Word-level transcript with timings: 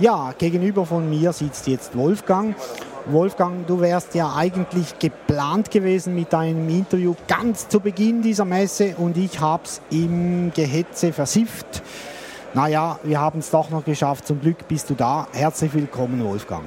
Ja, 0.00 0.32
gegenüber 0.38 0.86
von 0.86 1.10
mir 1.10 1.32
sitzt 1.32 1.66
jetzt 1.66 1.96
Wolfgang. 1.96 2.54
Wolfgang, 3.06 3.66
du 3.66 3.80
wärst 3.80 4.14
ja 4.14 4.32
eigentlich 4.32 4.96
geplant 5.00 5.72
gewesen 5.72 6.14
mit 6.14 6.32
deinem 6.32 6.68
Interview 6.68 7.16
ganz 7.26 7.68
zu 7.68 7.80
Beginn 7.80 8.22
dieser 8.22 8.44
Messe 8.44 8.94
und 8.96 9.16
ich 9.16 9.40
habe 9.40 9.64
es 9.64 9.80
im 9.90 10.52
Gehetze 10.54 11.12
versifft. 11.12 11.82
Naja, 12.54 13.00
wir 13.02 13.20
haben 13.20 13.40
es 13.40 13.50
doch 13.50 13.70
noch 13.70 13.84
geschafft. 13.84 14.24
Zum 14.28 14.40
Glück 14.40 14.68
bist 14.68 14.88
du 14.88 14.94
da. 14.94 15.26
Herzlich 15.32 15.74
willkommen, 15.74 16.24
Wolfgang. 16.24 16.64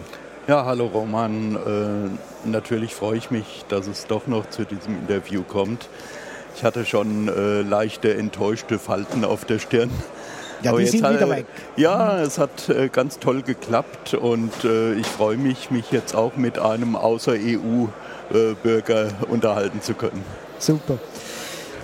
Ja, 0.48 0.66
hallo 0.66 0.88
Roman. 0.88 1.56
Äh, 1.56 2.50
natürlich 2.50 2.94
freue 2.94 3.18
ich 3.18 3.32
mich, 3.32 3.64
dass 3.70 3.88
es 3.88 4.08
doch 4.08 4.28
noch 4.28 4.50
zu 4.50 4.66
diesem 4.66 5.00
Interview 5.00 5.44
kommt. 5.44 5.88
Ich 6.58 6.66
hatte 6.66 6.86
schon 6.86 7.30
äh, 7.30 7.62
leichte 7.62 8.14
enttäuschte 8.14 8.78
Falten 8.78 9.24
auf 9.24 9.46
der 9.46 9.60
Stirn. 9.60 9.90
Ja, 10.64 10.76
die 10.76 10.86
sind 10.86 11.04
hat, 11.04 11.16
wieder 11.16 11.30
weg. 11.30 11.46
Ja, 11.76 12.20
es 12.20 12.38
hat 12.38 12.70
äh, 12.70 12.90
ganz 12.90 13.20
toll 13.20 13.42
geklappt 13.42 14.14
und 14.14 14.64
äh, 14.64 14.94
ich 14.94 15.08
freue 15.08 15.38
mich, 15.38 15.72
mich 15.72 15.92
jetzt 15.92 16.16
auch 16.16 16.36
mit 16.36 16.60
einem 16.60 16.96
Außer-EU-Bürger 16.96 19.08
unterhalten 19.30 19.82
zu 19.82 19.94
können. 19.94 20.24
Super. 20.60 21.00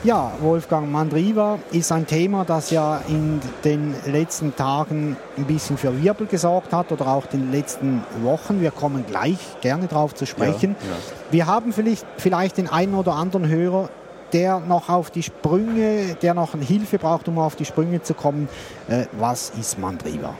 Ja, 0.03 0.31
Wolfgang 0.41 0.91
Mandriva 0.91 1.57
ist 1.71 1.91
ein 1.91 2.05
Thema, 2.05 2.45
das 2.45 2.69
ja 2.69 3.01
in 3.07 3.39
den 3.65 3.95
letzten 4.05 4.55
Tagen 4.55 5.17
ein 5.37 5.45
bisschen 5.45 5.77
für 5.77 6.01
Wirbel 6.01 6.27
gesorgt 6.27 6.71
hat 6.71 6.91
oder 6.91 7.07
auch 7.07 7.23
in 7.33 7.41
den 7.41 7.51
letzten 7.51 8.03
Wochen. 8.21 8.61
Wir 8.61 8.69
kommen 8.69 9.05
gleich 9.07 9.39
gerne 9.61 9.87
darauf 9.87 10.13
zu 10.13 10.27
sprechen. 10.27 10.75
Ja, 10.79 10.87
ja. 10.87 10.95
Wir 11.31 11.47
haben 11.47 11.73
vielleicht, 11.73 12.05
vielleicht 12.17 12.57
den 12.57 12.69
einen 12.69 12.93
oder 12.93 13.13
anderen 13.13 13.49
Hörer, 13.49 13.89
der 14.33 14.59
noch 14.59 14.89
auf 14.89 15.11
die 15.11 15.23
Sprünge, 15.23 16.15
der 16.21 16.33
noch 16.33 16.53
Hilfe 16.59 16.97
braucht, 16.97 17.27
um 17.27 17.39
auf 17.39 17.55
die 17.55 17.65
Sprünge 17.65 18.01
zu 18.01 18.13
kommen. 18.13 18.49
Äh, 18.87 19.05
was 19.13 19.51
ist 19.51 19.79
Mandriva? 19.79 20.35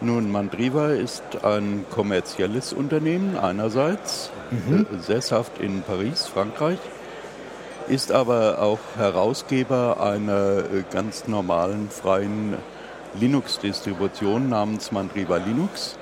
Nun, 0.00 0.30
Mandriva 0.30 0.90
ist 0.90 1.22
ein 1.42 1.84
kommerzielles 1.90 2.72
Unternehmen 2.72 3.36
einerseits, 3.36 4.30
mhm. 4.50 4.86
äh, 4.92 4.98
sesshaft 5.00 5.58
in 5.58 5.82
Paris, 5.82 6.26
Frankreich, 6.26 6.78
ist 7.88 8.12
aber 8.12 8.62
auch 8.62 8.78
Herausgeber 8.96 10.00
einer 10.00 10.58
äh, 10.58 10.84
ganz 10.90 11.26
normalen 11.26 11.90
freien 11.90 12.56
Linux-Distribution 13.18 14.48
namens 14.48 14.92
Mandriva 14.92 15.38
Linux. 15.38 15.98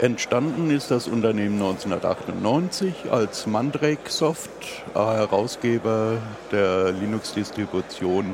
Entstanden 0.00 0.70
ist 0.70 0.90
das 0.90 1.06
Unternehmen 1.06 1.54
1998 1.54 3.12
als 3.12 3.46
Mandrake 3.46 4.10
Soft, 4.10 4.50
Herausgeber 4.92 6.18
der 6.50 6.90
Linux-Distribution 6.92 8.26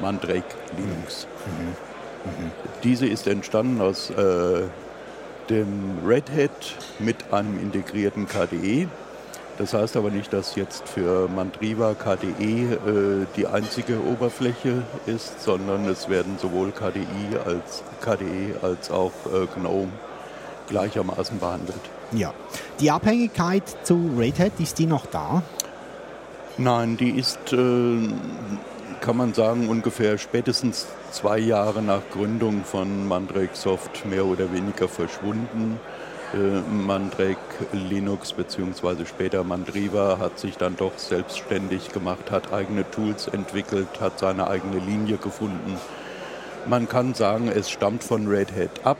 Mandrake 0.00 0.44
Linux. 0.76 1.28
Mhm. 1.46 1.68
Mhm. 2.26 2.50
Diese 2.82 3.06
ist 3.06 3.28
entstanden 3.28 3.80
aus 3.80 4.10
äh, 4.10 4.64
dem 5.48 5.98
Red 6.04 6.24
Hat 6.30 6.74
mit 6.98 7.32
einem 7.32 7.60
integrierten 7.60 8.26
KDE. 8.26 8.88
Das 9.58 9.74
heißt 9.74 9.96
aber 9.96 10.10
nicht, 10.10 10.32
dass 10.32 10.56
jetzt 10.56 10.88
für 10.88 11.28
Mandriva 11.28 11.94
KDE 11.94 12.74
äh, 12.74 13.26
die 13.36 13.46
einzige 13.46 14.02
Oberfläche 14.04 14.82
ist, 15.06 15.40
sondern 15.40 15.86
es 15.86 16.08
werden 16.08 16.36
sowohl 16.38 16.72
KDE 16.72 17.40
als, 17.44 17.84
KDE 18.00 18.56
als 18.60 18.90
auch 18.90 19.12
äh, 19.32 19.46
GNOME 19.54 19.92
gleichermaßen 20.66 21.38
behandelt. 21.38 21.80
Ja. 22.12 22.32
Die 22.80 22.90
Abhängigkeit 22.90 23.64
zu 23.84 24.10
Red 24.18 24.38
Hat, 24.38 24.52
ist 24.58 24.78
die 24.78 24.86
noch 24.86 25.06
da? 25.06 25.42
Nein, 26.58 26.96
die 26.96 27.10
ist, 27.10 27.52
äh, 27.52 28.08
kann 29.00 29.16
man 29.16 29.34
sagen, 29.34 29.68
ungefähr 29.68 30.16
spätestens 30.18 30.86
zwei 31.10 31.38
Jahre 31.38 31.82
nach 31.82 32.02
Gründung 32.12 32.64
von 32.64 33.06
Mandrake 33.06 33.54
Soft 33.54 34.06
mehr 34.06 34.24
oder 34.24 34.52
weniger 34.52 34.88
verschwunden. 34.88 35.78
Äh, 36.34 36.60
Mandrake 36.70 37.36
Linux 37.72 38.32
bzw. 38.32 39.04
später 39.06 39.44
Mandriva 39.44 40.18
hat 40.18 40.38
sich 40.38 40.56
dann 40.56 40.76
doch 40.76 40.98
selbstständig 40.98 41.92
gemacht, 41.92 42.30
hat 42.30 42.52
eigene 42.52 42.90
Tools 42.90 43.28
entwickelt, 43.28 44.00
hat 44.00 44.18
seine 44.18 44.48
eigene 44.48 44.78
Linie 44.78 45.18
gefunden. 45.18 45.76
Man 46.66 46.88
kann 46.88 47.14
sagen, 47.14 47.48
es 47.48 47.70
stammt 47.70 48.02
von 48.02 48.26
Red 48.26 48.50
Hat 48.50 48.84
ab, 48.84 48.98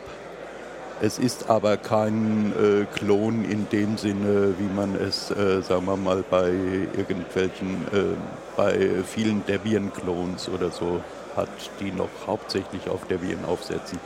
es 1.01 1.19
ist 1.19 1.51
aber 1.51 1.77
kein 1.77 2.53
äh, 2.53 2.85
Klon 2.97 3.45
in 3.45 3.69
dem 3.71 3.97
Sinne, 3.99 4.55
wie 4.59 4.75
man 4.75 4.95
es, 4.95 5.31
äh, 5.31 5.63
sagen 5.63 5.87
wir 5.87 5.97
mal, 5.97 6.25
bei 6.29 6.51
irgendwelchen, 6.97 7.87
äh, 7.93 8.17
bei 8.57 9.03
vielen 9.05 9.45
Debian-Clones 9.47 10.49
oder 10.49 10.71
so 10.71 11.01
hat, 11.37 11.49
die 11.81 11.93
noch 11.93 12.09
hauptsächlich 12.27 12.89
auf 12.89 13.07
Debian 13.07 13.45
aufsetzen. 13.45 13.99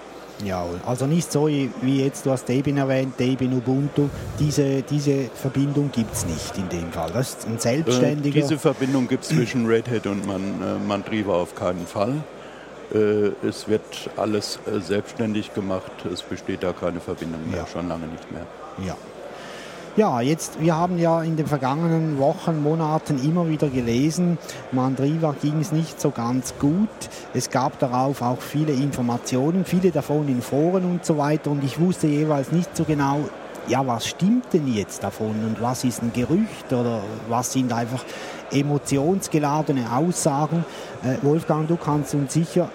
Ja, 0.44 0.64
also 0.86 1.06
nicht 1.06 1.30
so 1.30 1.48
wie 1.48 2.02
jetzt, 2.02 2.24
du 2.24 2.30
hast 2.30 2.48
Debian 2.48 2.78
erwähnt, 2.78 3.20
Debian 3.20 3.52
Ubuntu, 3.52 4.08
diese, 4.38 4.82
diese 4.82 5.24
Verbindung 5.34 5.90
gibt 5.92 6.14
es 6.14 6.24
nicht 6.24 6.56
in 6.56 6.68
dem 6.70 6.90
Fall. 6.92 7.10
Das 7.12 7.30
ist 7.30 7.46
ein 7.46 7.58
selbstständiger... 7.58 8.38
Äh, 8.38 8.42
diese 8.42 8.58
Verbindung 8.58 9.06
gibt 9.06 9.24
es 9.24 9.28
zwischen 9.28 9.66
Red 9.66 9.88
Hat 9.90 10.06
und 10.06 10.26
Man, 10.26 10.40
äh, 10.62 10.86
Mandriva 10.86 11.34
auf 11.34 11.54
keinen 11.54 11.86
Fall. 11.86 12.14
Äh, 12.92 13.46
es 13.46 13.68
wird 13.68 14.10
alles 14.16 14.58
äh, 14.66 14.80
selbstständig 14.80 15.54
gemacht. 15.54 15.92
Es 16.12 16.22
besteht 16.22 16.62
da 16.62 16.72
keine 16.72 17.00
Verbindung 17.00 17.48
mehr, 17.48 17.60
ja. 17.60 17.66
schon 17.66 17.88
lange 17.88 18.06
nicht 18.06 18.30
mehr. 18.32 18.46
Ja. 18.84 18.96
Ja, 19.96 20.20
jetzt, 20.20 20.60
wir 20.60 20.76
haben 20.76 20.98
ja 20.98 21.20
in 21.22 21.36
den 21.36 21.48
vergangenen 21.48 22.18
Wochen, 22.20 22.62
Monaten 22.62 23.22
immer 23.24 23.48
wieder 23.48 23.68
gelesen, 23.68 24.38
Mandriva 24.70 25.34
ging 25.42 25.60
es 25.60 25.72
nicht 25.72 26.00
so 26.00 26.10
ganz 26.10 26.54
gut. 26.60 26.88
Es 27.34 27.50
gab 27.50 27.76
darauf 27.80 28.22
auch 28.22 28.40
viele 28.40 28.72
Informationen, 28.72 29.64
viele 29.64 29.90
davon 29.90 30.28
in 30.28 30.42
Foren 30.42 30.84
und 30.84 31.04
so 31.04 31.18
weiter. 31.18 31.50
Und 31.50 31.64
ich 31.64 31.80
wusste 31.80 32.06
jeweils 32.06 32.52
nicht 32.52 32.76
so 32.76 32.84
genau, 32.84 33.18
ja, 33.66 33.84
was 33.84 34.06
stimmt 34.06 34.52
denn 34.52 34.72
jetzt 34.72 35.02
davon 35.02 35.34
und 35.44 35.60
was 35.60 35.82
ist 35.82 36.02
ein 36.02 36.12
Gerücht 36.12 36.72
oder 36.72 37.02
was 37.28 37.52
sind 37.52 37.72
einfach 37.72 38.04
emotionsgeladene 38.52 39.92
Aussagen. 39.92 40.64
Äh, 41.02 41.16
Wolfgang, 41.22 41.66
du 41.66 41.76
kannst 41.76 42.14
uns 42.14 42.32
sicher 42.32 42.70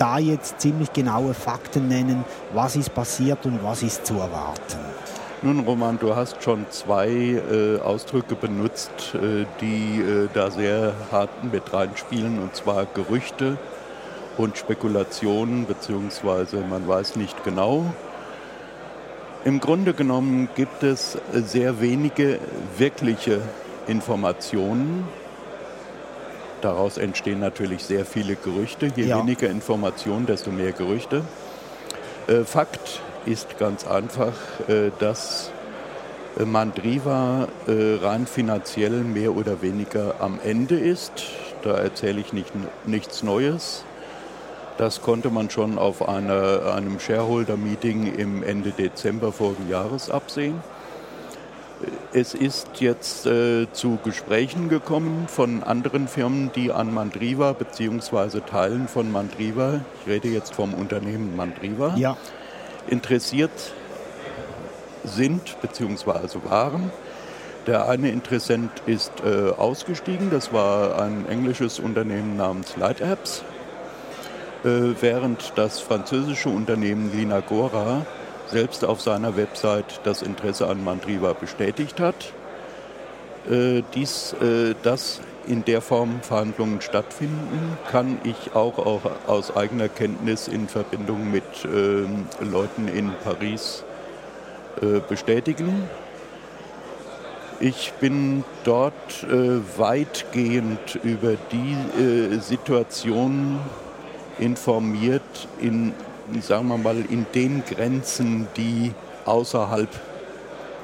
da 0.00 0.18
jetzt 0.18 0.60
ziemlich 0.60 0.92
genaue 0.92 1.34
Fakten 1.34 1.88
nennen, 1.88 2.24
was 2.54 2.74
ist 2.76 2.94
passiert 2.94 3.44
und 3.44 3.62
was 3.62 3.82
ist 3.82 4.06
zu 4.06 4.14
erwarten. 4.14 4.78
Nun, 5.42 5.60
Roman, 5.60 5.98
du 5.98 6.14
hast 6.16 6.42
schon 6.42 6.66
zwei 6.70 7.08
äh, 7.08 7.78
Ausdrücke 7.80 8.34
benutzt, 8.34 9.14
äh, 9.14 9.46
die 9.60 10.00
äh, 10.00 10.28
da 10.34 10.50
sehr 10.50 10.94
hart 11.10 11.30
mit 11.50 11.72
reinspielen, 11.72 12.40
und 12.40 12.54
zwar 12.54 12.86
Gerüchte 12.86 13.56
und 14.36 14.58
Spekulationen, 14.58 15.66
beziehungsweise 15.66 16.58
man 16.58 16.86
weiß 16.86 17.16
nicht 17.16 17.42
genau. 17.44 17.86
Im 19.44 19.60
Grunde 19.60 19.94
genommen 19.94 20.50
gibt 20.54 20.82
es 20.82 21.16
sehr 21.32 21.80
wenige 21.80 22.38
wirkliche 22.76 23.40
Informationen 23.86 25.08
Daraus 26.60 26.98
entstehen 26.98 27.40
natürlich 27.40 27.84
sehr 27.84 28.04
viele 28.04 28.36
Gerüchte. 28.36 28.90
Je 28.94 29.04
ja. 29.04 29.18
weniger 29.18 29.48
Informationen, 29.48 30.26
desto 30.26 30.50
mehr 30.50 30.72
Gerüchte. 30.72 31.22
Äh, 32.26 32.44
Fakt 32.44 33.00
ist 33.26 33.58
ganz 33.58 33.86
einfach, 33.86 34.32
äh, 34.68 34.90
dass 34.98 35.50
äh, 36.38 36.44
Mandriva 36.44 37.48
äh, 37.66 37.96
rein 38.02 38.26
finanziell 38.26 39.02
mehr 39.02 39.36
oder 39.36 39.62
weniger 39.62 40.16
am 40.20 40.38
Ende 40.44 40.78
ist. 40.78 41.12
Da 41.62 41.76
erzähle 41.76 42.20
ich 42.20 42.32
nicht, 42.32 42.52
nichts 42.86 43.22
Neues. 43.22 43.84
Das 44.78 45.02
konnte 45.02 45.28
man 45.28 45.50
schon 45.50 45.78
auf 45.78 46.08
einer, 46.08 46.72
einem 46.74 46.98
Shareholder-Meeting 47.00 48.14
im 48.14 48.42
Ende 48.42 48.70
Dezember 48.70 49.30
vorigen 49.32 49.68
Jahres 49.68 50.10
absehen. 50.10 50.62
Es 52.12 52.34
ist 52.34 52.80
jetzt 52.80 53.26
äh, 53.26 53.66
zu 53.72 53.98
Gesprächen 54.04 54.68
gekommen 54.68 55.26
von 55.28 55.62
anderen 55.62 56.08
Firmen, 56.08 56.50
die 56.54 56.72
an 56.72 56.92
Mandriva 56.92 57.52
bzw. 57.52 58.40
Teilen 58.40 58.88
von 58.88 59.10
Mandriva, 59.10 59.80
ich 60.00 60.10
rede 60.10 60.28
jetzt 60.28 60.54
vom 60.54 60.74
Unternehmen 60.74 61.36
Mandriva, 61.36 61.94
ja. 61.96 62.16
interessiert 62.88 63.50
sind 65.04 65.56
bzw. 65.62 66.38
waren. 66.44 66.90
Der 67.66 67.88
eine 67.88 68.10
Interessent 68.10 68.70
ist 68.86 69.12
äh, 69.24 69.50
ausgestiegen, 69.50 70.30
das 70.30 70.52
war 70.52 71.00
ein 71.00 71.26
englisches 71.28 71.78
Unternehmen 71.78 72.36
namens 72.36 72.76
Light 72.76 73.00
Apps, 73.00 73.42
äh, 74.64 74.68
während 75.00 75.52
das 75.56 75.80
französische 75.80 76.48
Unternehmen 76.48 77.12
Linagora 77.14 78.04
selbst 78.50 78.84
auf 78.84 79.00
seiner 79.00 79.36
Website 79.36 80.00
das 80.04 80.22
Interesse 80.22 80.66
an 80.66 80.82
Mandriva 80.84 81.32
bestätigt 81.32 82.00
hat. 82.00 82.32
Äh, 83.48 83.82
dies, 83.94 84.34
äh, 84.34 84.74
dass 84.82 85.20
in 85.46 85.64
der 85.64 85.80
Form 85.80 86.20
Verhandlungen 86.22 86.80
stattfinden, 86.80 87.78
kann 87.90 88.18
ich 88.24 88.54
auch, 88.54 88.78
auch 88.78 89.02
aus 89.26 89.56
eigener 89.56 89.88
Kenntnis 89.88 90.48
in 90.48 90.68
Verbindung 90.68 91.30
mit 91.30 91.44
äh, 91.64 92.44
Leuten 92.44 92.88
in 92.88 93.12
Paris 93.24 93.84
äh, 94.82 95.00
bestätigen. 95.08 95.88
Ich 97.58 97.92
bin 98.00 98.44
dort 98.64 99.24
äh, 99.24 99.60
weitgehend 99.78 100.98
über 101.02 101.34
die 101.52 101.76
äh, 102.00 102.38
Situation 102.38 103.60
informiert, 104.38 105.48
in 105.60 105.92
sagen 106.40 106.68
wir 106.68 106.78
mal, 106.78 107.04
in 107.08 107.26
den 107.34 107.62
Grenzen, 107.64 108.46
die 108.56 108.92
außerhalb 109.24 109.88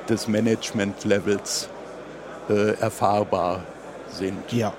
des 0.09 0.29
Management-Levels 0.29 1.69
äh, 2.49 2.79
erfahrbar 2.81 3.63
sind. 4.11 4.53
Ja. 4.53 4.73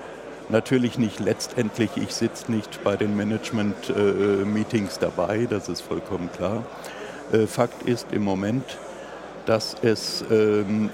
Natürlich 0.48 0.98
nicht 0.98 1.20
letztendlich, 1.20 1.90
ich 1.96 2.14
sitze 2.14 2.50
nicht 2.50 2.82
bei 2.82 2.96
den 2.96 3.16
Management-Meetings 3.16 4.96
äh, 4.96 5.00
dabei, 5.00 5.46
das 5.48 5.68
ist 5.68 5.82
vollkommen 5.82 6.30
klar. 6.32 6.64
Äh, 7.32 7.46
Fakt 7.46 7.82
ist 7.82 8.06
im 8.12 8.24
Moment, 8.24 8.78
dass 9.44 9.76
es 9.82 10.24
ähm, 10.30 10.88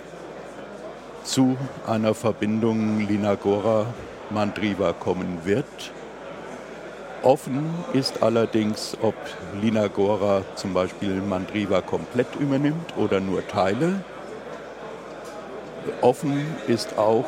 zu 1.22 1.56
einer 1.86 2.14
Verbindung 2.14 3.06
Linagora-Mandriva 3.06 4.92
kommen 4.92 5.38
wird. 5.44 5.64
Offen 7.24 7.70
ist 7.94 8.22
allerdings, 8.22 8.98
ob 9.00 9.14
Linagora 9.58 10.42
zum 10.56 10.74
Beispiel 10.74 11.22
Mandriva 11.22 11.80
komplett 11.80 12.26
übernimmt 12.38 12.94
oder 12.98 13.18
nur 13.18 13.46
Teile. 13.48 14.04
Offen 16.02 16.44
ist 16.66 16.98
auch 16.98 17.24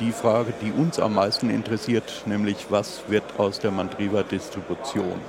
die 0.00 0.10
Frage, 0.10 0.52
die 0.60 0.72
uns 0.72 0.98
am 0.98 1.14
meisten 1.14 1.50
interessiert, 1.50 2.24
nämlich 2.26 2.66
was 2.70 3.02
wird 3.06 3.22
aus 3.38 3.60
der 3.60 3.70
Mandriva-Distribution? 3.70 5.20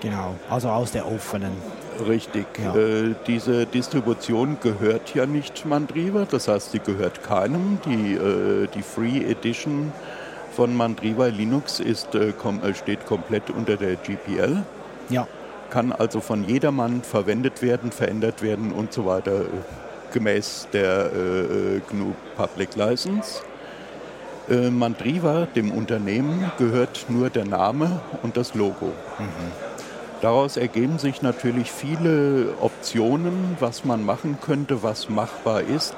Genau, 0.00 0.36
also 0.48 0.68
aus 0.68 0.92
der 0.92 1.10
offenen. 1.10 1.52
Richtig. 2.06 2.46
Ja. 2.62 2.76
Äh, 2.76 3.14
diese 3.26 3.66
Distribution 3.66 4.58
gehört 4.60 5.14
ja 5.14 5.26
nicht 5.26 5.64
Mandriva, 5.66 6.26
das 6.30 6.46
heißt, 6.46 6.72
sie 6.72 6.78
gehört 6.78 7.24
keinem. 7.24 7.78
Die, 7.84 8.14
äh, 8.14 8.68
die 8.74 8.82
Free 8.82 9.24
Edition 9.24 9.92
von 10.54 10.76
Mandriva 10.76 11.26
Linux 11.26 11.80
ist, 11.80 12.14
äh, 12.14 12.32
kom 12.32 12.62
äh, 12.62 12.74
steht 12.74 13.06
komplett 13.06 13.50
unter 13.50 13.76
der 13.76 13.96
GPL. 13.96 14.62
Ja. 15.08 15.26
Kann 15.70 15.92
also 15.92 16.20
von 16.20 16.44
jedermann 16.44 17.02
verwendet 17.02 17.60
werden, 17.60 17.90
verändert 17.90 18.42
werden 18.42 18.72
und 18.72 18.92
so 18.92 19.06
weiter, 19.06 19.40
äh, 19.40 20.12
gemäß 20.12 20.68
der 20.72 21.10
GNU 21.90 22.12
Public 22.36 22.76
License. 22.76 23.42
Mandriva, 24.46 25.48
dem 25.56 25.72
Unternehmen, 25.72 26.52
gehört 26.56 27.06
nur 27.08 27.30
der 27.30 27.46
Name 27.46 28.00
und 28.22 28.36
das 28.36 28.54
Logo. 28.54 28.92
Mhm. 29.18 29.74
Daraus 30.20 30.56
ergeben 30.56 30.98
sich 30.98 31.20
natürlich 31.20 31.72
viele 31.72 32.54
Optionen, 32.60 33.56
was 33.58 33.84
man 33.84 34.04
machen 34.04 34.38
könnte, 34.40 34.84
was 34.84 35.08
machbar 35.08 35.62
ist. 35.62 35.96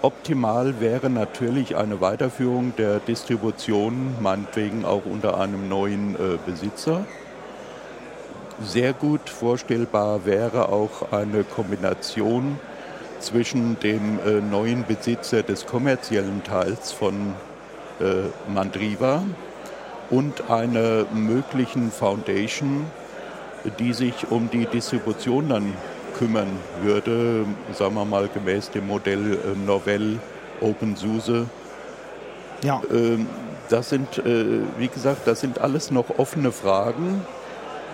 Optimal 0.00 0.80
wäre 0.80 1.10
natürlich 1.10 1.74
eine 1.74 2.00
Weiterführung 2.00 2.72
der 2.76 3.00
Distribution, 3.00 4.14
meinetwegen 4.20 4.84
auch 4.84 5.04
unter 5.04 5.40
einem 5.40 5.68
neuen 5.68 6.14
äh, 6.14 6.38
Besitzer. 6.46 7.04
Sehr 8.62 8.92
gut 8.92 9.28
vorstellbar 9.28 10.24
wäre 10.24 10.68
auch 10.68 11.10
eine 11.10 11.42
Kombination 11.42 12.60
zwischen 13.18 13.80
dem 13.80 14.20
äh, 14.24 14.40
neuen 14.40 14.84
Besitzer 14.84 15.42
des 15.42 15.66
kommerziellen 15.66 16.44
Teils 16.44 16.92
von 16.92 17.34
äh, 17.98 18.52
Mandriva 18.52 19.24
und 20.10 20.48
einer 20.48 21.06
möglichen 21.12 21.90
Foundation, 21.90 22.86
die 23.80 23.92
sich 23.92 24.30
um 24.30 24.48
die 24.48 24.66
Distribution 24.66 25.48
dann 25.48 25.74
kümmern 26.18 26.48
würde, 26.82 27.46
sagen 27.72 27.94
wir 27.94 28.04
mal 28.04 28.28
gemäß 28.28 28.70
dem 28.70 28.86
Modell 28.86 29.34
äh, 29.34 29.66
Novell 29.66 30.18
OpenSUSE. 30.60 31.46
Ja. 32.62 32.82
Ähm, 32.92 33.26
das 33.68 33.90
sind, 33.90 34.18
äh, 34.18 34.60
wie 34.78 34.88
gesagt, 34.88 35.26
das 35.26 35.40
sind 35.40 35.60
alles 35.60 35.90
noch 35.90 36.18
offene 36.18 36.52
Fragen, 36.52 37.22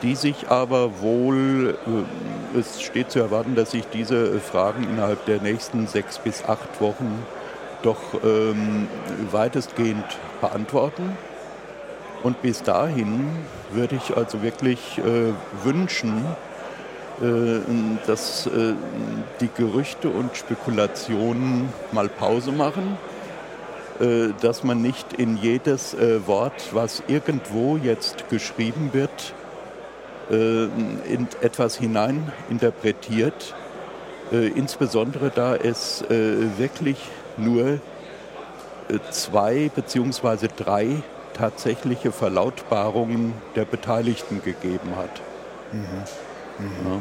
die 0.03 0.15
sich 0.15 0.49
aber 0.49 1.00
wohl, 1.00 1.76
äh, 1.87 2.59
es 2.59 2.81
steht 2.81 3.11
zu 3.11 3.19
erwarten, 3.19 3.55
dass 3.55 3.73
sich 3.73 3.87
diese 3.88 4.38
Fragen 4.41 4.85
innerhalb 4.85 5.25
der 5.27 5.41
nächsten 5.41 5.87
sechs 5.87 6.19
bis 6.19 6.44
acht 6.44 6.81
Wochen 6.81 7.25
doch 7.82 7.99
ähm, 8.25 8.88
weitestgehend 9.31 10.05
beantworten. 10.41 11.17
Und 12.23 12.41
bis 12.41 12.62
dahin 12.62 13.29
würde 13.70 13.97
ich 13.97 14.17
also 14.17 14.43
wirklich 14.43 14.99
äh, 14.99 15.32
wünschen, 15.62 16.25
dass 18.06 18.46
äh, 18.46 18.75
die 19.40 19.49
Gerüchte 19.56 20.08
und 20.08 20.37
Spekulationen 20.37 21.69
mal 21.93 22.08
Pause 22.08 22.50
machen, 22.50 22.99
äh, 24.00 24.32
dass 24.40 24.64
man 24.64 24.82
nicht 24.82 25.12
in 25.12 25.37
jedes 25.37 25.94
äh, 25.94 26.26
Wort, 26.26 26.70
was 26.72 27.02
irgendwo 27.06 27.76
jetzt 27.76 28.28
geschrieben 28.28 28.90
wird, 28.93 29.34
äh, 30.31 30.64
in 30.64 31.28
etwas 31.40 31.76
hinein 31.76 32.32
interpretiert, 32.50 33.55
insbesondere 34.31 35.31
da 35.31 35.55
es 35.55 36.02
wirklich 36.08 36.96
nur 37.37 37.78
zwei 39.10 39.70
beziehungsweise 39.72 40.49
drei 40.49 41.02
tatsächliche 41.34 42.10
Verlautbarungen 42.10 43.34
der 43.55 43.67
Beteiligten 43.67 44.43
gegeben 44.43 44.96
hat. 44.96 45.20
Mhm. 45.72 46.02
Ja. 46.59 47.01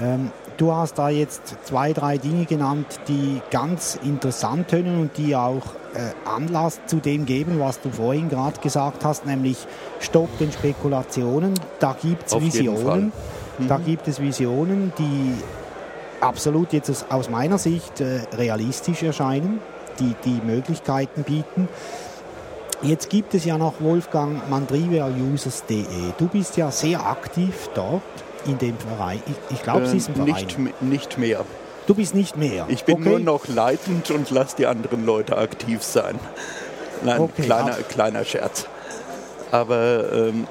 Ähm, 0.00 0.30
du 0.56 0.72
hast 0.72 0.98
da 0.98 1.08
jetzt 1.08 1.54
zwei, 1.64 1.92
drei 1.92 2.18
Dinge 2.18 2.46
genannt, 2.46 2.86
die 3.08 3.40
ganz 3.50 3.98
interessant 4.02 4.68
tönen 4.68 5.00
und 5.00 5.16
die 5.16 5.36
auch 5.36 5.62
äh, 5.94 6.28
Anlass 6.28 6.80
zu 6.86 6.96
dem 6.96 7.26
geben, 7.26 7.60
was 7.60 7.80
du 7.80 7.90
vorhin 7.90 8.28
gerade 8.28 8.60
gesagt 8.60 9.04
hast, 9.04 9.26
nämlich 9.26 9.66
Stopp 10.00 10.36
den 10.38 10.50
Spekulationen. 10.50 11.54
Da 11.78 11.96
gibt 12.00 12.26
es 12.26 12.40
Visionen. 12.40 13.12
Mhm. 13.58 13.68
Da 13.68 13.78
gibt 13.78 14.08
es 14.08 14.20
Visionen, 14.20 14.92
die 14.98 15.34
absolut 16.20 16.72
jetzt 16.72 17.06
aus 17.10 17.30
meiner 17.30 17.58
Sicht 17.58 18.00
äh, 18.00 18.22
realistisch 18.36 19.02
erscheinen, 19.02 19.60
die 20.00 20.14
die 20.24 20.40
Möglichkeiten 20.44 21.22
bieten. 21.22 21.68
Jetzt 22.82 23.10
gibt 23.10 23.34
es 23.34 23.44
ja 23.44 23.56
noch 23.56 23.80
Wolfgang 23.80 24.48
mandriveausers.de. 24.50 25.84
Du 26.18 26.28
bist 26.28 26.56
ja 26.56 26.70
sehr 26.70 27.06
aktiv 27.06 27.70
dort 27.74 28.02
in 28.46 28.58
dem 28.58 28.76
Verein. 28.76 29.22
Ich, 29.26 29.56
ich 29.56 29.62
glaube, 29.62 29.82
es 29.82 29.94
ist 29.94 30.08
ein 30.08 30.14
Verein. 30.16 30.46
Nicht, 30.46 30.82
nicht 30.82 31.18
mehr. 31.18 31.44
Du 31.86 31.94
bist 31.94 32.14
nicht 32.14 32.36
mehr. 32.36 32.66
Ich 32.68 32.84
bin 32.84 32.96
okay. 32.96 33.08
nur 33.10 33.18
noch 33.20 33.46
leitend 33.48 34.10
und 34.10 34.30
lasse 34.30 34.56
die 34.56 34.66
anderen 34.66 35.04
Leute 35.04 35.36
aktiv 35.36 35.82
sein. 35.82 36.18
Nein, 37.02 37.20
okay, 37.20 37.42
kleiner, 37.42 37.72
kleiner 37.88 38.24
Scherz. 38.24 38.66
Aber 39.50 40.12
ähm, 40.12 40.46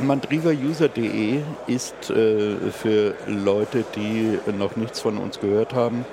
mandrivauser.de 0.00 1.40
ist 1.66 2.10
äh, 2.10 2.56
für 2.70 3.14
Leute, 3.26 3.84
die 3.96 4.38
noch 4.58 4.76
nichts 4.76 5.00
von 5.00 5.18
uns 5.18 5.40
gehört 5.40 5.74
haben, 5.74 6.04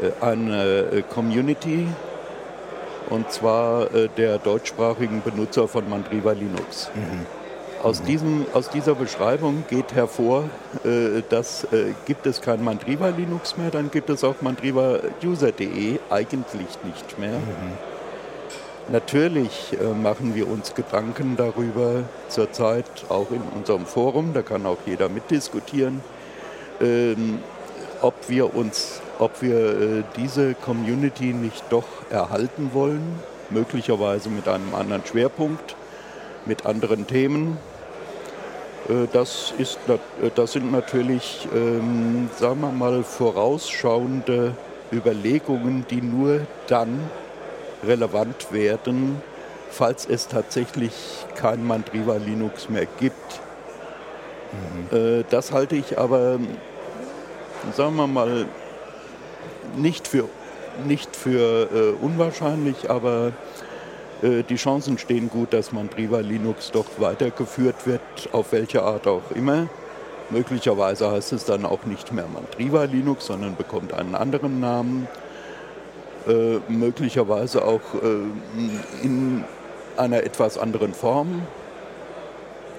äh, 0.00 0.24
eine 0.24 0.80
äh, 0.92 1.02
Community, 1.02 1.88
und 3.10 3.30
zwar 3.30 3.94
äh, 3.94 4.08
der 4.16 4.38
deutschsprachigen 4.38 5.22
Benutzer 5.22 5.68
von 5.68 5.88
Mandriva 5.88 6.32
Linux. 6.32 6.90
Mhm. 6.94 7.26
Aus, 7.82 8.02
diesem, 8.02 8.46
aus 8.52 8.70
dieser 8.70 8.94
Beschreibung 8.94 9.64
geht 9.68 9.94
hervor, 9.94 10.44
äh, 10.84 11.22
dass 11.28 11.64
äh, 11.64 11.92
gibt 12.06 12.26
es 12.26 12.40
kein 12.40 12.64
Mandriva 12.64 13.08
Linux 13.08 13.56
mehr, 13.56 13.70
dann 13.70 13.90
gibt 13.90 14.10
es 14.10 14.24
auch 14.24 14.40
Mandriva 14.40 14.98
User.de 15.22 15.98
eigentlich 16.10 16.78
nicht 16.84 17.18
mehr. 17.18 17.38
Mhm. 17.38 17.78
Natürlich 18.88 19.76
äh, 19.80 19.94
machen 19.94 20.34
wir 20.34 20.48
uns 20.48 20.74
Gedanken 20.74 21.36
darüber 21.36 22.04
zurzeit 22.28 22.84
auch 23.08 23.30
in 23.30 23.42
unserem 23.56 23.84
Forum, 23.84 24.32
da 24.32 24.42
kann 24.42 24.64
auch 24.64 24.78
jeder 24.86 25.08
mitdiskutieren, 25.08 26.00
ähm, 26.80 27.40
ob 28.06 28.28
wir 28.28 28.54
uns 28.54 29.00
ob 29.18 29.42
wir 29.42 29.56
äh, 29.58 30.02
diese 30.16 30.54
Community 30.54 31.32
nicht 31.32 31.64
doch 31.70 31.86
erhalten 32.10 32.70
wollen, 32.72 33.18
möglicherweise 33.50 34.28
mit 34.28 34.48
einem 34.48 34.74
anderen 34.74 35.04
Schwerpunkt, 35.04 35.76
mit 36.44 36.66
anderen 36.66 37.06
Themen. 37.06 37.58
Äh, 38.88 39.06
das, 39.12 39.54
ist, 39.58 39.78
äh, 39.88 40.30
das 40.34 40.52
sind 40.52 40.70
natürlich, 40.70 41.48
ähm, 41.54 42.28
sagen 42.38 42.60
wir 42.60 42.72
mal, 42.72 43.02
vorausschauende 43.02 44.54
Überlegungen, 44.92 45.86
die 45.90 46.02
nur 46.02 46.40
dann 46.68 47.10
relevant 47.84 48.52
werden, 48.52 49.20
falls 49.70 50.06
es 50.06 50.28
tatsächlich 50.28 50.92
kein 51.34 51.66
Mandriva 51.66 52.16
Linux 52.16 52.68
mehr 52.68 52.86
gibt. 53.00 53.40
Mhm. 54.90 55.24
Das 55.28 55.52
halte 55.52 55.74
ich 55.74 55.98
aber, 55.98 56.38
sagen 57.74 57.96
wir 57.96 58.06
mal, 58.06 58.46
nicht 59.76 60.08
für, 60.08 60.28
nicht 60.86 61.14
für 61.16 61.68
äh, 61.72 62.04
unwahrscheinlich, 62.04 62.90
aber 62.90 63.32
äh, 64.22 64.42
die 64.42 64.56
Chancen 64.56 64.98
stehen 64.98 65.28
gut, 65.28 65.52
dass 65.52 65.72
man 65.72 65.88
Priva 65.88 66.20
Linux 66.20 66.70
doch 66.70 66.86
weitergeführt 66.98 67.86
wird, 67.86 68.00
auf 68.32 68.52
welche 68.52 68.82
Art 68.82 69.06
auch 69.06 69.30
immer. 69.34 69.68
Möglicherweise 70.30 71.10
heißt 71.10 71.32
es 71.32 71.44
dann 71.44 71.64
auch 71.64 71.84
nicht 71.84 72.12
mehr 72.12 72.26
Mandriva 72.26 72.84
Linux, 72.84 73.26
sondern 73.26 73.54
bekommt 73.54 73.92
einen 73.92 74.14
anderen 74.14 74.58
Namen. 74.60 75.06
Äh, 76.26 76.58
möglicherweise 76.68 77.64
auch 77.64 77.94
äh, 78.02 79.04
in 79.04 79.44
einer 79.96 80.24
etwas 80.24 80.58
anderen 80.58 80.92
Form. 80.92 81.42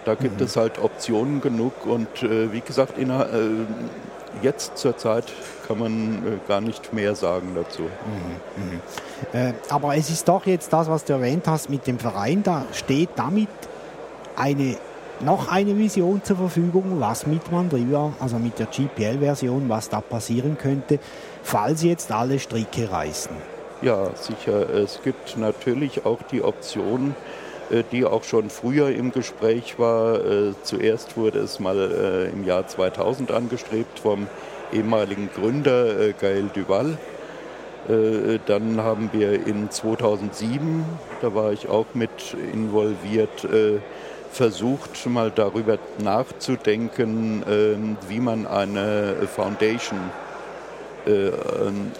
Da 0.03 0.15
gibt 0.15 0.39
mhm. 0.39 0.45
es 0.45 0.57
halt 0.57 0.79
Optionen 0.79 1.39
genug 1.39 1.85
und 1.85 2.23
äh, 2.23 2.51
wie 2.51 2.59
gesagt, 2.59 2.97
in, 2.97 3.09
äh, 3.09 3.23
jetzt 4.41 4.77
zur 4.77 4.97
Zeit 4.97 5.25
kann 5.67 5.79
man 5.79 6.25
äh, 6.25 6.47
gar 6.47 6.61
nicht 6.61 6.93
mehr 6.93 7.15
sagen 7.15 7.53
dazu. 7.55 7.83
Mhm. 7.83 8.71
Mhm. 8.71 8.81
Äh, 9.33 9.53
aber 9.69 9.95
es 9.95 10.09
ist 10.09 10.27
doch 10.27 10.45
jetzt 10.45 10.71
das, 10.71 10.89
was 10.89 11.03
du 11.03 11.13
erwähnt 11.13 11.47
hast 11.47 11.69
mit 11.69 11.87
dem 11.87 11.99
Verein, 11.99 12.43
da 12.43 12.65
steht 12.71 13.09
damit 13.15 13.49
eine 14.35 14.77
noch 15.19 15.51
eine 15.51 15.75
Vision 15.75 16.23
zur 16.23 16.37
Verfügung, 16.37 16.99
was 16.99 17.25
mit 17.25 17.51
Mandriva, 17.51 18.13
also 18.19 18.37
mit 18.37 18.59
der 18.59 18.67
GPL-Version, 18.67 19.67
was 19.67 19.89
da 19.89 20.01
passieren 20.01 20.57
könnte, 20.57 20.99
falls 21.43 21.81
jetzt 21.83 22.11
alle 22.11 22.39
Stricke 22.39 22.91
reißen. 22.91 23.31
Ja, 23.81 24.11
sicher. 24.15 24.69
Es 24.69 25.01
gibt 25.03 25.37
natürlich 25.37 26.05
auch 26.05 26.21
die 26.31 26.43
Option, 26.43 27.15
die 27.91 28.05
auch 28.05 28.23
schon 28.23 28.49
früher 28.49 28.89
im 28.89 29.11
Gespräch 29.11 29.77
war. 29.77 30.23
Äh, 30.23 30.53
zuerst 30.63 31.17
wurde 31.17 31.39
es 31.39 31.59
mal 31.59 31.77
äh, 31.77 32.29
im 32.29 32.45
Jahr 32.45 32.67
2000 32.67 33.31
angestrebt 33.31 33.99
vom 33.99 34.27
ehemaligen 34.71 35.29
Gründer 35.33 36.09
Gaël 36.19 36.49
Duval. 36.53 36.97
Dann 38.47 38.81
haben 38.81 39.11
wir 39.13 39.47
in 39.47 39.71
2007, 39.71 40.83
da 41.21 41.33
war 41.33 41.53
ich 41.53 41.69
auch 41.69 41.85
mit 41.93 42.35
involviert, 42.51 43.47
versucht 44.29 45.05
mal 45.05 45.31
darüber 45.33 45.77
nachzudenken, 46.03 47.43
ähm, 47.49 47.97
wie 48.09 48.19
man 48.19 48.45
eine 48.45 49.15
Foundation 49.33 49.99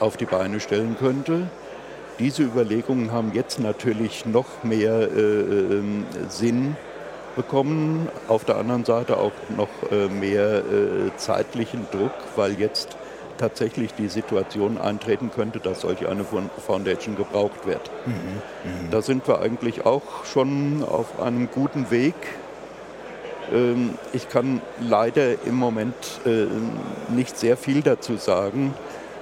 auf 0.01 0.17
die 0.17 0.25
Beine 0.25 0.59
stellen 0.59 0.97
könnte. 0.99 1.47
Diese 2.19 2.41
Überlegungen 2.43 3.11
haben 3.11 3.31
jetzt 3.33 3.59
natürlich 3.59 4.25
noch 4.25 4.63
mehr 4.63 5.01
äh, 5.01 5.21
ähm, 5.21 6.05
Sinn 6.29 6.75
bekommen, 7.35 8.09
auf 8.27 8.43
der 8.43 8.57
anderen 8.57 8.85
Seite 8.85 9.17
auch 9.17 9.33
noch 9.55 9.69
äh, 9.91 10.07
mehr 10.07 10.57
äh, 10.57 11.15
zeitlichen 11.17 11.85
Druck, 11.91 12.13
weil 12.35 12.59
jetzt 12.59 12.97
tatsächlich 13.37 13.93
die 13.93 14.07
Situation 14.07 14.79
eintreten 14.79 15.29
könnte, 15.29 15.59
dass 15.59 15.81
solch 15.81 16.07
eine 16.07 16.25
Foundation 16.25 17.15
gebraucht 17.15 17.67
wird. 17.67 17.91
Mhm, 18.07 18.13
mh. 18.13 18.71
Da 18.89 19.03
sind 19.03 19.27
wir 19.27 19.39
eigentlich 19.39 19.85
auch 19.85 20.25
schon 20.25 20.83
auf 20.83 21.19
einem 21.21 21.51
guten 21.51 21.91
Weg. 21.91 22.15
Ähm, 23.53 23.91
ich 24.13 24.27
kann 24.27 24.61
leider 24.81 25.45
im 25.45 25.53
Moment 25.53 25.93
äh, 26.25 26.47
nicht 27.13 27.37
sehr 27.37 27.57
viel 27.57 27.83
dazu 27.83 28.17
sagen 28.17 28.73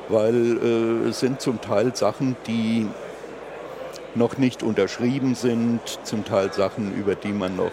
weil 0.09 0.57
äh, 0.57 1.09
es 1.09 1.19
sind 1.19 1.41
zum 1.41 1.61
Teil 1.61 1.95
Sachen, 1.95 2.35
die 2.47 2.87
noch 4.15 4.37
nicht 4.37 4.63
unterschrieben 4.63 5.35
sind, 5.35 5.81
zum 6.03 6.25
Teil 6.25 6.53
Sachen, 6.53 6.95
über 6.95 7.15
die 7.15 7.33
man 7.33 7.55
noch 7.55 7.71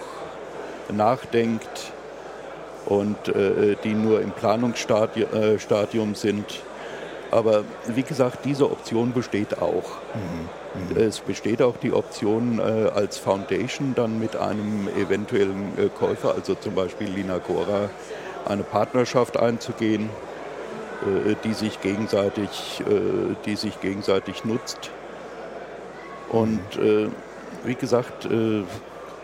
nachdenkt 0.90 1.92
und 2.86 3.28
äh, 3.28 3.76
die 3.84 3.94
nur 3.94 4.20
im 4.20 4.32
Planungsstadium 4.32 6.12
äh, 6.12 6.14
sind. 6.14 6.46
Aber 7.30 7.64
wie 7.86 8.02
gesagt, 8.02 8.44
diese 8.44 8.70
Option 8.70 9.12
besteht 9.12 9.62
auch. 9.62 9.98
Mhm. 10.14 10.94
Mhm. 10.94 10.96
Es 10.96 11.20
besteht 11.20 11.62
auch 11.62 11.76
die 11.76 11.92
Option, 11.92 12.58
äh, 12.58 12.90
als 12.94 13.18
Foundation 13.18 13.94
dann 13.94 14.18
mit 14.18 14.36
einem 14.36 14.88
eventuellen 14.88 15.72
äh, 15.78 15.88
Käufer, 15.88 16.34
also 16.34 16.54
zum 16.54 16.74
Beispiel 16.74 17.08
Lina 17.08 17.38
Cora, 17.38 17.88
eine 18.46 18.64
Partnerschaft 18.64 19.38
einzugehen 19.38 20.10
die 21.44 21.54
sich 21.54 21.80
gegenseitig, 21.80 22.82
äh, 22.88 23.34
die 23.46 23.56
sich 23.56 23.80
gegenseitig 23.80 24.44
nutzt. 24.44 24.90
Und 26.28 26.60
äh, 26.76 27.08
wie 27.64 27.74
gesagt, 27.74 28.26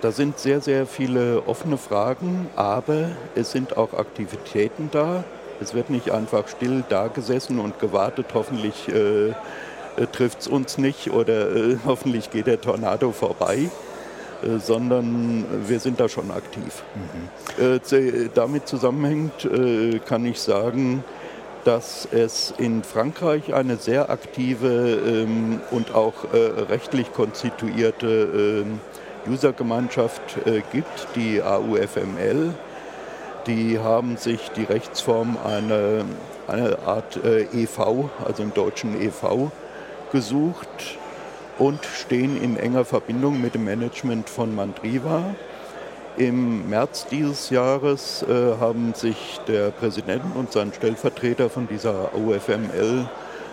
da 0.01 0.13
sind 0.13 0.39
sehr, 0.39 0.61
sehr 0.61 0.87
viele 0.87 1.43
offene 1.47 1.77
Fragen, 1.77 2.49
aber 2.55 3.11
es 3.35 3.51
sind 3.51 3.77
auch 3.77 3.95
Aktivitäten 3.95 4.91
da. 4.93 5.25
Es 5.61 5.75
wird 5.75 5.91
nicht 5.91 6.13
einfach 6.13 6.47
still 6.47 6.85
da 6.89 7.09
gesessen 7.09 7.59
und 7.59 7.81
gewartet, 7.81 8.27
hoffentlich 8.33 8.89
äh, 8.89 10.07
trifft 10.13 10.41
es 10.41 10.49
uns 10.49 10.79
nicht 10.79 11.11
oder 11.11 11.51
äh, 11.55 11.77
hoffentlich 11.87 12.31
geht 12.31 12.47
der 12.47 12.61
Tornado 12.61 13.11
vorbei, 13.11 13.71
äh, 14.43 14.59
sondern 14.59 15.45
wir 15.67 15.81
sind 15.81 15.99
da 15.99 16.09
schon 16.09 16.31
aktiv. 16.31 16.85
Mhm. 16.95 17.81
damit 18.35 18.69
zusammenhängt 18.69 19.49
kann 20.07 20.25
ich 20.25 20.41
sagen, 20.41 21.03
dass 21.65 22.09
es 22.11 22.55
in 22.57 22.83
Frankreich 22.83 23.53
eine 23.55 23.77
sehr 23.77 24.11
aktive 24.11 25.27
ähm, 25.27 25.61
und 25.71 25.95
auch 25.95 26.33
äh, 26.33 26.37
rechtlich 26.63 27.13
konstituierte 27.13 28.65
äh, 29.27 29.31
Usergemeinschaft 29.31 30.47
äh, 30.47 30.63
gibt, 30.73 31.09
die 31.17 31.43
AUFML. 31.43 32.55
Die 33.47 33.79
haben 33.79 34.17
sich 34.17 34.51
die 34.51 34.65
Rechtsform 34.65 35.37
eine, 35.45 36.05
eine 36.47 36.79
Art 36.87 37.23
äh, 37.25 37.43
EV, 37.53 38.11
also 38.25 38.43
im 38.43 38.55
Deutschen 38.55 39.01
EV, 39.01 39.51
gesucht 40.13 40.99
und 41.59 41.85
stehen 41.85 42.41
in 42.41 42.57
enger 42.57 42.85
Verbindung 42.85 43.41
mit 43.41 43.55
dem 43.55 43.65
Management 43.65 44.29
von 44.29 44.55
Mandriva. 44.55 45.35
Im 46.19 46.69
März 46.69 47.07
dieses 47.07 47.49
Jahres 47.51 48.25
äh, 48.25 48.57
haben 48.59 48.93
sich 48.93 49.39
der 49.47 49.71
Präsident 49.71 50.25
und 50.35 50.51
sein 50.51 50.73
Stellvertreter 50.73 51.49
von 51.49 51.69
dieser 51.69 52.13
UFML 52.13 53.09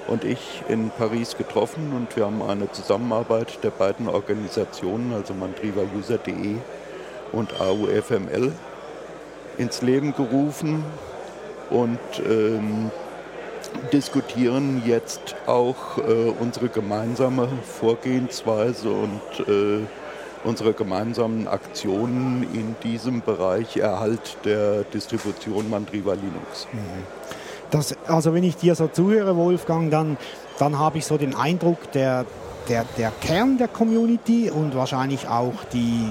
und 0.08 0.24
ich 0.24 0.64
in 0.68 0.90
Paris 0.90 1.38
getroffen 1.38 1.94
und 1.96 2.16
wir 2.18 2.26
haben 2.26 2.42
eine 2.42 2.72
Zusammenarbeit 2.72 3.64
der 3.64 3.70
beiden 3.70 4.08
Organisationen, 4.08 5.14
also 5.14 5.36
mandrivauser.de 5.36 6.56
und 7.34 7.62
AUFML, 7.62 8.52
ins 9.60 9.84
Leben 9.84 10.16
gerufen 10.16 10.84
und 11.70 12.00
ähm, 12.28 12.90
diskutieren 13.94 14.82
jetzt 14.88 15.36
auch 15.46 16.00
äh, 16.00 16.34
unsere 16.40 16.70
gemeinsame 16.70 17.48
Vorgehensweise 17.80 18.90
und 18.90 19.48
äh, 19.48 19.86
unsere 20.46 20.74
gemeinsamen 20.74 21.48
Aktionen 21.48 22.48
in 22.54 22.76
diesem 22.84 23.22
Bereich 23.22 23.78
Erhalt 23.78 24.38
der 24.46 24.84
Distribution 24.84 25.70
Mandriva 25.70 26.14
Linux. 26.14 26.68
Mhm. 26.72 27.04
Das, 27.72 27.96
also 28.08 28.34
wenn 28.34 28.44
ich 28.44 28.56
dir 28.56 28.76
so 28.76 28.88
zuhöre, 28.88 29.36
Wolfgang, 29.36 29.92
dann, 29.92 30.18
dann 30.60 30.78
habe 30.78 31.00
ich 31.00 31.06
so 31.06 31.18
den 31.18 31.36
Eindruck, 31.36 31.92
der, 31.92 32.26
der, 32.70 32.86
der 32.98 33.12
Kern 33.22 33.58
der 33.58 33.68
Community 33.68 34.52
und 34.52 34.76
wahrscheinlich 34.76 35.28
auch 35.28 35.64
die, 35.74 36.10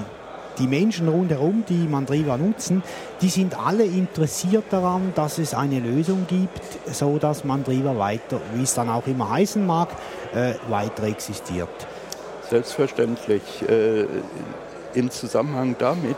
die 0.59 0.67
Menschen 0.67 1.07
rundherum, 1.07 1.63
die 1.67 1.87
Mandriva 1.87 2.37
nutzen, 2.37 2.83
die 3.21 3.29
sind 3.29 3.57
alle 3.57 3.85
interessiert 3.85 4.65
daran, 4.69 5.13
dass 5.15 5.37
es 5.37 5.53
eine 5.53 5.79
Lösung 5.79 6.25
gibt, 6.27 6.61
so 6.93 7.17
dass 7.17 7.45
Mandriva 7.45 7.97
weiter, 7.97 8.41
wie 8.53 8.63
es 8.63 8.73
dann 8.73 8.89
auch 8.89 9.07
immer 9.07 9.29
heißen 9.29 9.65
mag, 9.65 9.89
äh, 10.33 10.55
weiter 10.69 11.03
existiert. 11.03 11.87
Selbstverständlich. 12.49 13.41
Äh, 13.67 14.05
Im 14.93 15.09
Zusammenhang 15.09 15.75
damit 15.79 16.17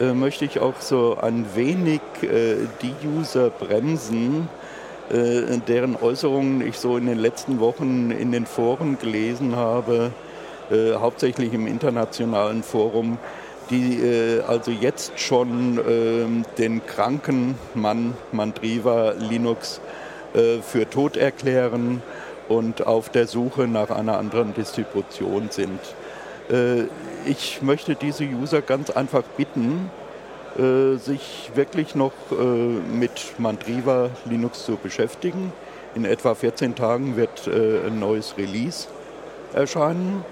äh, 0.00 0.12
möchte 0.12 0.44
ich 0.44 0.60
auch 0.60 0.80
so 0.80 1.18
ein 1.20 1.46
wenig 1.54 2.00
äh, 2.22 2.56
die 2.80 2.94
User 3.06 3.50
bremsen, 3.50 4.48
äh, 5.10 5.58
deren 5.66 5.96
Äußerungen 5.96 6.60
ich 6.66 6.78
so 6.78 6.96
in 6.96 7.06
den 7.06 7.18
letzten 7.18 7.58
Wochen 7.58 8.12
in 8.12 8.30
den 8.30 8.46
Foren 8.46 8.98
gelesen 8.98 9.56
habe, 9.56 10.12
äh, 10.70 10.94
hauptsächlich 10.94 11.52
im 11.52 11.66
internationalen 11.66 12.62
Forum, 12.62 13.18
die 13.70 14.00
äh, 14.00 14.42
also 14.42 14.70
jetzt 14.70 15.18
schon 15.18 15.80
ähm, 15.88 16.44
den 16.56 16.86
kranken 16.86 17.56
Mann 17.74 18.14
Mandriva 18.32 19.14
Linux 19.18 19.80
für 20.60 20.90
tot 20.90 21.16
erklären 21.16 22.02
und 22.48 22.86
auf 22.86 23.08
der 23.08 23.26
Suche 23.26 23.66
nach 23.66 23.90
einer 23.90 24.18
anderen 24.18 24.54
Distribution 24.54 25.48
sind. 25.50 25.80
Äh, 26.50 26.84
ich 27.26 27.62
möchte 27.62 27.94
diese 27.94 28.24
User 28.24 28.62
ganz 28.62 28.90
einfach 28.90 29.22
bitten, 29.36 29.90
äh, 30.58 30.96
sich 30.96 31.50
wirklich 31.54 31.94
noch 31.94 32.12
äh, 32.30 32.34
mit 32.34 33.38
Mandriva 33.38 34.10
Linux 34.24 34.64
zu 34.64 34.76
beschäftigen. 34.76 35.52
In 35.94 36.04
etwa 36.04 36.34
14 36.34 36.74
Tagen 36.74 37.16
wird 37.16 37.48
ein 37.48 37.98
neues 37.98 38.36
Release 38.36 38.86
erscheinen. 39.54 40.26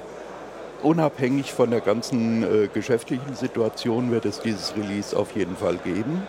Unabhängig 0.83 1.55
von 1.55 1.71
der 1.71 1.81
ganzen 1.81 2.69
geschäftlichen 2.75 3.35
Situation 3.35 4.11
wird 4.11 4.27
es 4.27 4.41
dieses 4.41 4.77
Release 4.77 5.17
auf 5.17 5.35
jeden 5.35 5.57
Fall 5.57 5.79
geben. 5.83 6.27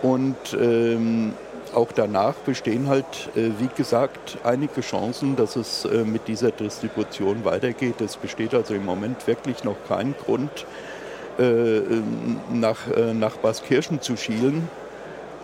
Und 0.00 0.36
ähm, 0.58 1.34
auch 1.72 1.92
danach 1.92 2.34
bestehen 2.34 2.88
halt, 2.88 3.04
äh, 3.36 3.50
wie 3.58 3.68
gesagt, 3.74 4.38
einige 4.44 4.80
Chancen, 4.80 5.36
dass 5.36 5.56
es 5.56 5.84
äh, 5.84 6.04
mit 6.04 6.28
dieser 6.28 6.50
Distribution 6.50 7.44
weitergeht. 7.44 8.00
Es 8.00 8.16
besteht 8.16 8.54
also 8.54 8.74
im 8.74 8.84
Moment 8.84 9.26
wirklich 9.26 9.64
noch 9.64 9.76
kein 9.88 10.14
Grund, 10.16 10.66
äh, 11.38 11.80
nach, 12.52 12.78
nach 13.12 13.36
Baskirchen 13.38 14.00
zu 14.00 14.16
schielen, 14.16 14.68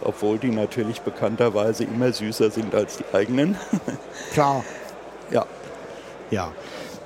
obwohl 0.02 0.38
die 0.38 0.50
natürlich 0.50 1.00
bekannterweise 1.00 1.84
immer 1.84 2.12
süßer 2.12 2.50
sind 2.50 2.74
als 2.74 2.98
die 2.98 3.04
eigenen. 3.12 3.56
Klar. 4.32 4.64
Ja. 5.30 5.46
Ja. 6.30 6.52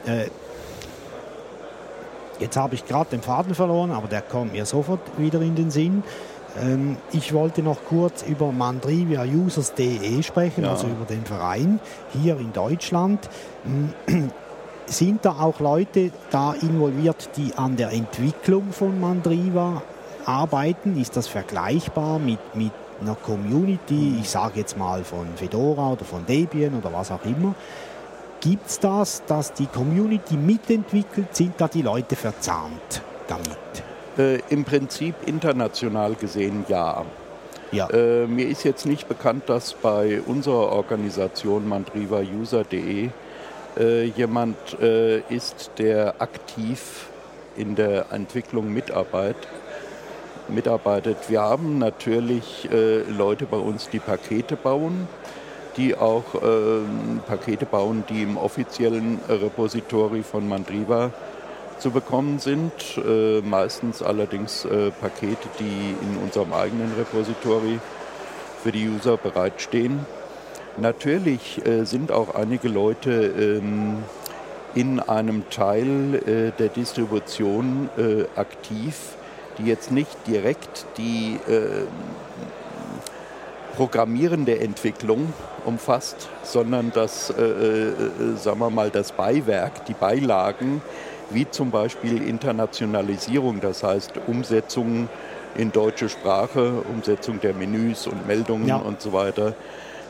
Äh, 0.06 0.28
Jetzt 2.40 2.56
habe 2.56 2.74
ich 2.74 2.84
gerade 2.84 3.10
den 3.10 3.22
Faden 3.22 3.54
verloren, 3.54 3.92
aber 3.92 4.08
der 4.08 4.20
kommt 4.20 4.52
mir 4.52 4.66
sofort 4.66 5.00
wieder 5.18 5.40
in 5.40 5.54
den 5.54 5.70
Sinn. 5.70 6.02
Ähm, 6.60 6.96
ich 7.12 7.32
wollte 7.32 7.62
noch 7.62 7.84
kurz 7.88 8.22
über 8.22 8.52
Mandrivia 8.52 9.24
Users.de 9.24 10.22
sprechen, 10.22 10.64
ja. 10.64 10.70
also 10.70 10.86
über 10.86 11.04
den 11.04 11.24
Verein 11.24 11.80
hier 12.12 12.38
in 12.38 12.52
Deutschland. 12.52 13.28
Hm, 13.64 13.92
sind 14.86 15.24
da 15.24 15.32
auch 15.40 15.60
Leute 15.60 16.10
da 16.30 16.52
involviert, 16.52 17.30
die 17.36 17.54
an 17.56 17.76
der 17.76 17.92
Entwicklung 17.92 18.72
von 18.72 19.00
Mandriva 19.00 19.82
arbeiten? 20.26 21.00
Ist 21.00 21.16
das 21.16 21.26
vergleichbar 21.26 22.18
mit, 22.18 22.38
mit 22.54 22.72
einer 23.00 23.14
Community, 23.14 24.18
ich 24.20 24.30
sage 24.30 24.60
jetzt 24.60 24.76
mal 24.76 25.04
von 25.04 25.26
Fedora 25.36 25.92
oder 25.92 26.04
von 26.04 26.24
Debian 26.26 26.74
oder 26.74 26.92
was 26.92 27.10
auch 27.10 27.24
immer? 27.24 27.54
Gibt 28.40 28.68
es 28.68 28.78
das, 28.78 29.24
dass 29.26 29.54
die 29.54 29.66
Community 29.66 30.36
mitentwickelt? 30.36 31.34
Sind 31.34 31.54
da 31.58 31.66
die 31.66 31.82
Leute 31.82 32.14
verzahnt 32.14 33.02
damit? 33.26 33.93
Äh, 34.16 34.40
Im 34.50 34.64
Prinzip 34.64 35.14
international 35.26 36.14
gesehen 36.14 36.64
ja. 36.68 37.04
ja. 37.72 37.88
Äh, 37.90 38.26
mir 38.26 38.48
ist 38.48 38.64
jetzt 38.64 38.86
nicht 38.86 39.08
bekannt, 39.08 39.44
dass 39.48 39.74
bei 39.74 40.20
unserer 40.24 40.70
Organisation 40.72 41.68
mandrivauser.de 41.68 43.10
äh, 43.76 44.04
jemand 44.04 44.56
äh, 44.80 45.18
ist, 45.34 45.72
der 45.78 46.14
aktiv 46.20 47.06
in 47.56 47.74
der 47.74 48.12
Entwicklung 48.12 48.72
mitarbeitet. 48.72 49.48
mitarbeitet. 50.48 51.16
Wir 51.28 51.42
haben 51.42 51.78
natürlich 51.78 52.68
äh, 52.70 53.00
Leute 53.10 53.46
bei 53.46 53.56
uns, 53.56 53.88
die 53.88 53.98
Pakete 53.98 54.56
bauen, 54.56 55.08
die 55.76 55.96
auch 55.96 56.34
ähm, 56.40 57.20
Pakete 57.26 57.66
bauen, 57.66 58.04
die 58.08 58.22
im 58.22 58.36
offiziellen 58.36 59.18
Repository 59.28 60.22
von 60.22 60.48
Mandriva 60.48 61.10
zu 61.84 61.90
bekommen 61.90 62.38
sind. 62.38 62.72
Äh, 62.96 63.42
meistens 63.42 64.02
allerdings 64.02 64.64
äh, 64.64 64.90
Pakete, 64.90 65.48
die 65.60 65.94
in 66.00 66.16
unserem 66.22 66.54
eigenen 66.54 66.90
Repository 66.96 67.78
für 68.62 68.72
die 68.72 68.88
User 68.88 69.18
bereitstehen. 69.18 70.06
Natürlich 70.78 71.64
äh, 71.66 71.84
sind 71.84 72.10
auch 72.10 72.34
einige 72.34 72.68
Leute 72.68 73.10
ähm, 73.12 73.98
in 74.74 74.98
einem 74.98 75.50
Teil 75.50 76.14
äh, 76.14 76.52
der 76.58 76.68
Distribution 76.68 77.90
äh, 77.98 78.24
aktiv, 78.34 79.18
die 79.58 79.64
jetzt 79.64 79.92
nicht 79.92 80.16
direkt 80.26 80.86
die 80.96 81.38
äh, 83.74 83.76
programmierende 83.76 84.58
Entwicklung 84.58 85.32
umfasst, 85.64 86.28
sondern 86.42 86.92
das, 86.94 87.30
äh, 87.30 87.42
äh, 87.42 87.94
sagen 88.36 88.60
wir 88.60 88.70
mal, 88.70 88.90
das 88.90 89.12
Beiwerk, 89.12 89.86
die 89.86 89.94
Beilagen, 89.94 90.82
wie 91.30 91.48
zum 91.50 91.70
Beispiel 91.70 92.22
Internationalisierung, 92.22 93.60
das 93.60 93.82
heißt 93.82 94.12
Umsetzung 94.26 95.08
in 95.56 95.72
deutsche 95.72 96.08
Sprache, 96.08 96.82
Umsetzung 96.92 97.40
der 97.40 97.54
Menüs 97.54 98.06
und 98.06 98.26
Meldungen 98.26 98.66
ja. 98.66 98.76
und 98.76 99.00
so 99.00 99.12
weiter 99.12 99.54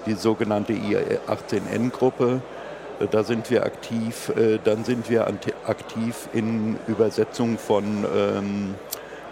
die 0.07 0.15
sogenannte 0.15 0.73
I18N-Gruppe. 0.73 2.41
Äh, 3.01 3.07
da 3.11 3.25
sind 3.25 3.51
wir 3.51 3.65
aktiv. 3.65 4.31
Äh, 4.37 4.59
dann 4.63 4.85
sind 4.85 5.11
wir 5.11 5.27
aktiv 5.27 6.29
in 6.33 6.77
Übersetzung 6.87 7.59
von 7.59 8.05
ähm, 8.15 8.75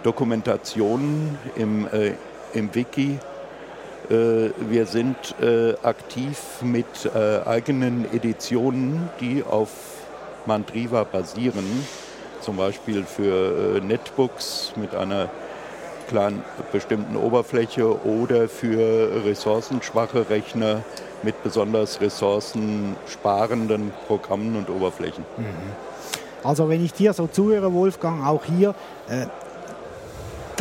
Dokumentationen 0.03 1.37
im, 1.55 1.87
äh, 1.87 2.13
im 2.53 2.73
Wiki. 2.73 3.19
Äh, 4.09 4.49
wir 4.69 4.85
sind 4.85 5.15
äh, 5.41 5.75
aktiv 5.83 6.37
mit 6.61 6.85
äh, 7.05 7.41
eigenen 7.47 8.05
Editionen, 8.13 9.09
die 9.19 9.43
auf 9.43 9.69
Mandriva 10.45 11.03
basieren. 11.03 11.65
Zum 12.41 12.57
Beispiel 12.57 13.05
für 13.05 13.79
Netbooks 13.81 14.73
mit 14.75 14.93
einer 14.93 15.29
kleinen 16.09 16.43
bestimmten 16.73 17.15
Oberfläche 17.15 18.03
oder 18.05 18.49
für 18.49 19.23
ressourcenschwache 19.25 20.29
Rechner 20.29 20.83
mit 21.23 21.41
besonders 21.41 22.01
ressourcensparenden 22.01 23.93
Programmen 24.07 24.57
und 24.57 24.69
Oberflächen. 24.69 25.23
Mhm. 25.37 25.45
Also 26.43 26.67
wenn 26.67 26.83
ich 26.83 26.91
dir 26.91 27.13
so 27.13 27.27
zuhöre, 27.27 27.73
Wolfgang, 27.73 28.25
auch 28.25 28.43
hier, 28.43 28.75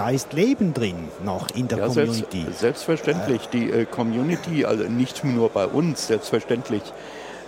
da 0.02 0.10
ist 0.10 0.32
Leben 0.32 0.74
drin 0.74 0.96
noch 1.24 1.54
in 1.54 1.68
der 1.68 1.78
ja, 1.78 1.86
Community. 1.86 2.42
Selbst, 2.42 2.60
selbstverständlich. 2.60 3.48
Die 3.50 3.70
äh, 3.70 3.84
Community, 3.84 4.64
also 4.64 4.82
nicht 4.82 5.22
nur 5.22 5.48
bei 5.48 5.64
uns, 5.64 6.08
selbstverständlich 6.08 6.82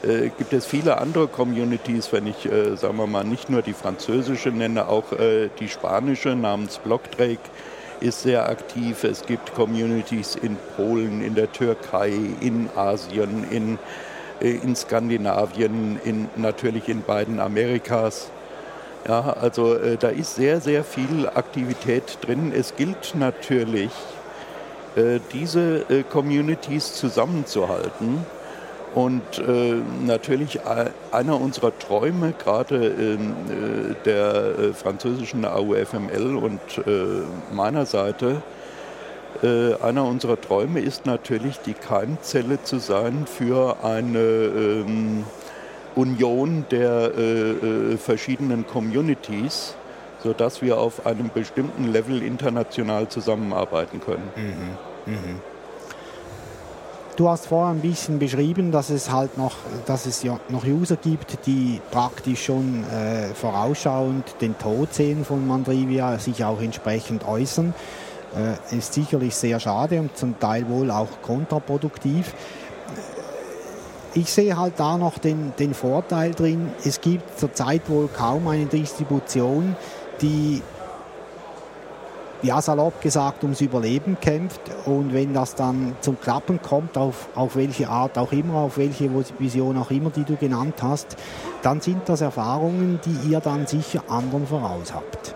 äh, 0.05 0.29
gibt 0.29 0.53
es 0.53 0.65
viele 0.65 0.99
andere 0.99 1.27
Communities, 1.27 2.13
wenn 2.13 2.29
ich, 2.29 2.47
äh, 2.47 2.77
sagen 2.77 2.97
wir 2.97 3.09
mal, 3.09 3.25
nicht 3.25 3.51
nur 3.51 3.63
die 3.63 3.73
französische 3.73 4.51
nenne, 4.51 4.87
auch 4.87 5.11
äh, 5.11 5.49
die 5.59 5.69
spanische 5.69 6.37
namens 6.37 6.79
Blockdrake 6.79 7.41
ist 7.99 8.23
sehr 8.23 8.49
aktiv. 8.49 9.03
Es 9.03 9.27
gibt 9.27 9.53
Communities 9.57 10.37
in 10.37 10.57
Polen, 10.77 11.23
in 11.23 11.35
der 11.35 11.51
Türkei, 11.51 12.13
in 12.41 12.69
Asien, 12.77 13.51
in, 13.51 13.79
äh, 14.41 14.51
in 14.51 14.77
Skandinavien, 14.77 15.99
in, 16.05 16.29
natürlich 16.37 16.89
in 16.89 17.03
beiden 17.03 17.41
Amerikas. 17.41 18.31
Ja, 19.07 19.35
also 19.35 19.75
äh, 19.75 19.99
da 19.99 20.09
ist 20.09 20.35
sehr, 20.35 20.61
sehr 20.63 20.83
viel 20.83 21.29
Aktivität 21.29 22.19
drin. 22.23 22.53
Es 22.57 22.75
gilt 22.75 23.15
natürlich, 23.15 23.91
äh, 24.97 25.21
diese 25.33 25.85
äh, 25.91 26.03
Communities 26.05 26.95
zusammenzuhalten 26.95 28.25
und 28.95 29.39
äh, 29.39 29.75
natürlich 30.07 30.61
einer 31.11 31.41
unserer 31.41 31.77
Träume, 31.79 32.33
gerade 32.33 32.87
äh, 32.87 33.19
der 34.07 34.59
äh, 34.59 34.73
französischen 34.73 35.45
AUFML 35.45 36.37
und 36.37 36.61
meiner 37.53 37.87
Seite, 37.87 38.43
einer 39.43 40.05
unserer 40.05 40.41
Träume 40.41 40.81
ist 40.81 41.07
natürlich, 41.07 41.59
die 41.59 41.75
Keimzelle 41.75 42.63
zu 42.63 42.79
sein 42.79 43.27
für 43.27 43.77
eine 43.83 44.19
ähm, 44.19 45.25
Union 45.95 46.65
der 46.71 47.13
verschiedenen 47.99 48.67
Communities, 48.67 49.75
sodass 50.23 50.63
wir 50.63 50.79
auf 50.79 51.07
einem 51.07 51.31
bestimmten 51.33 51.93
Level 51.93 52.23
international 52.23 53.09
zusammenarbeiten 53.09 54.01
können. 54.01 54.29
Mhm. 54.37 55.13
Mhm. 55.13 55.41
Du 57.17 57.29
hast 57.29 57.47
vorher 57.47 57.73
ein 57.73 57.81
bisschen 57.81 58.19
beschrieben, 58.19 58.73
dass 58.73 58.91
es 58.91 59.13
halt 59.13 59.39
noch, 59.39 59.55
dass 59.87 60.05
es 60.05 60.25
ja 60.25 60.41
noch 60.49 60.65
User 60.65 60.97
gibt, 60.97 61.47
die 61.47 61.81
praktisch 61.93 62.47
schon 62.47 62.83
äh, 62.91 63.33
vorausschauend 63.35 64.35
den 64.41 64.59
Tod 64.59 64.93
sehen 64.93 65.25
von 65.25 65.47
Mandrivia, 65.47 66.19
sich 66.19 66.45
auch 66.45 66.61
entsprechend 66.61 67.25
äußern. 67.25 67.73
Äh, 68.35 68.77
ist 68.77 68.95
sicherlich 68.95 69.37
sehr 69.37 69.61
schade 69.61 70.01
und 70.01 70.17
zum 70.17 70.41
Teil 70.41 70.69
wohl 70.69 70.91
auch 70.91 71.23
kontraproduktiv. 71.23 72.35
Ich 74.17 74.33
sehe 74.33 74.57
halt 74.57 74.75
da 74.77 74.97
noch 74.97 75.19
den, 75.19 75.53
den 75.59 75.75
Vorteil 75.75 76.33
drin, 76.35 76.71
es 76.85 77.01
gibt 77.01 77.37
zurzeit 77.37 77.83
wohl 77.89 78.07
kaum 78.07 78.47
eine 78.47 78.67
Distribution, 78.67 79.75
die 80.21 80.63
ja 82.43 82.63
salopp 82.63 83.01
gesagt 83.01 83.43
ums 83.43 83.61
Überleben 83.61 84.17
kämpft 84.21 84.61
und 84.85 85.13
wenn 85.13 85.35
das 85.35 85.57
dann 85.57 85.97
zum 86.01 86.21
Klappen 86.21 86.63
kommt, 86.63 86.97
auf, 86.97 87.29
auf 87.35 87.57
welche 87.57 87.89
Art 87.89 88.17
auch 88.17 88.31
immer, 88.31 88.59
auf 88.59 88.79
welche 88.79 89.11
Vision 89.39 89.79
auch 89.79 89.91
immer, 89.91 90.11
die 90.11 90.25
du 90.25 90.37
genannt 90.37 90.77
hast, 90.81 91.17
dann 91.63 91.81
sind 91.81 92.09
das 92.09 92.21
Erfahrungen, 92.21 93.01
die 93.05 93.31
ihr 93.31 93.41
dann 93.41 93.67
sicher 93.67 94.05
anderen 94.09 94.47
voraus 94.47 94.95
habt. 94.95 95.35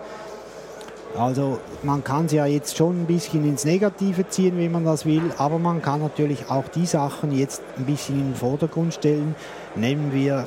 Also 1.17 1.59
man 1.83 2.03
kann 2.03 2.27
es 2.27 2.31
ja 2.31 2.45
jetzt 2.45 2.77
schon 2.77 3.01
ein 3.01 3.05
bisschen 3.05 3.43
ins 3.43 3.65
Negative 3.65 4.27
ziehen, 4.29 4.57
wenn 4.57 4.71
man 4.71 4.85
das 4.85 5.05
will, 5.05 5.31
aber 5.37 5.57
man 5.57 5.81
kann 5.81 6.01
natürlich 6.01 6.49
auch 6.49 6.67
die 6.67 6.85
Sachen 6.85 7.31
jetzt 7.31 7.61
ein 7.77 7.85
bisschen 7.85 8.19
in 8.19 8.27
den 8.29 8.35
Vordergrund 8.35 8.93
stellen. 8.93 9.35
Nehmen 9.75 10.13
wir, 10.13 10.45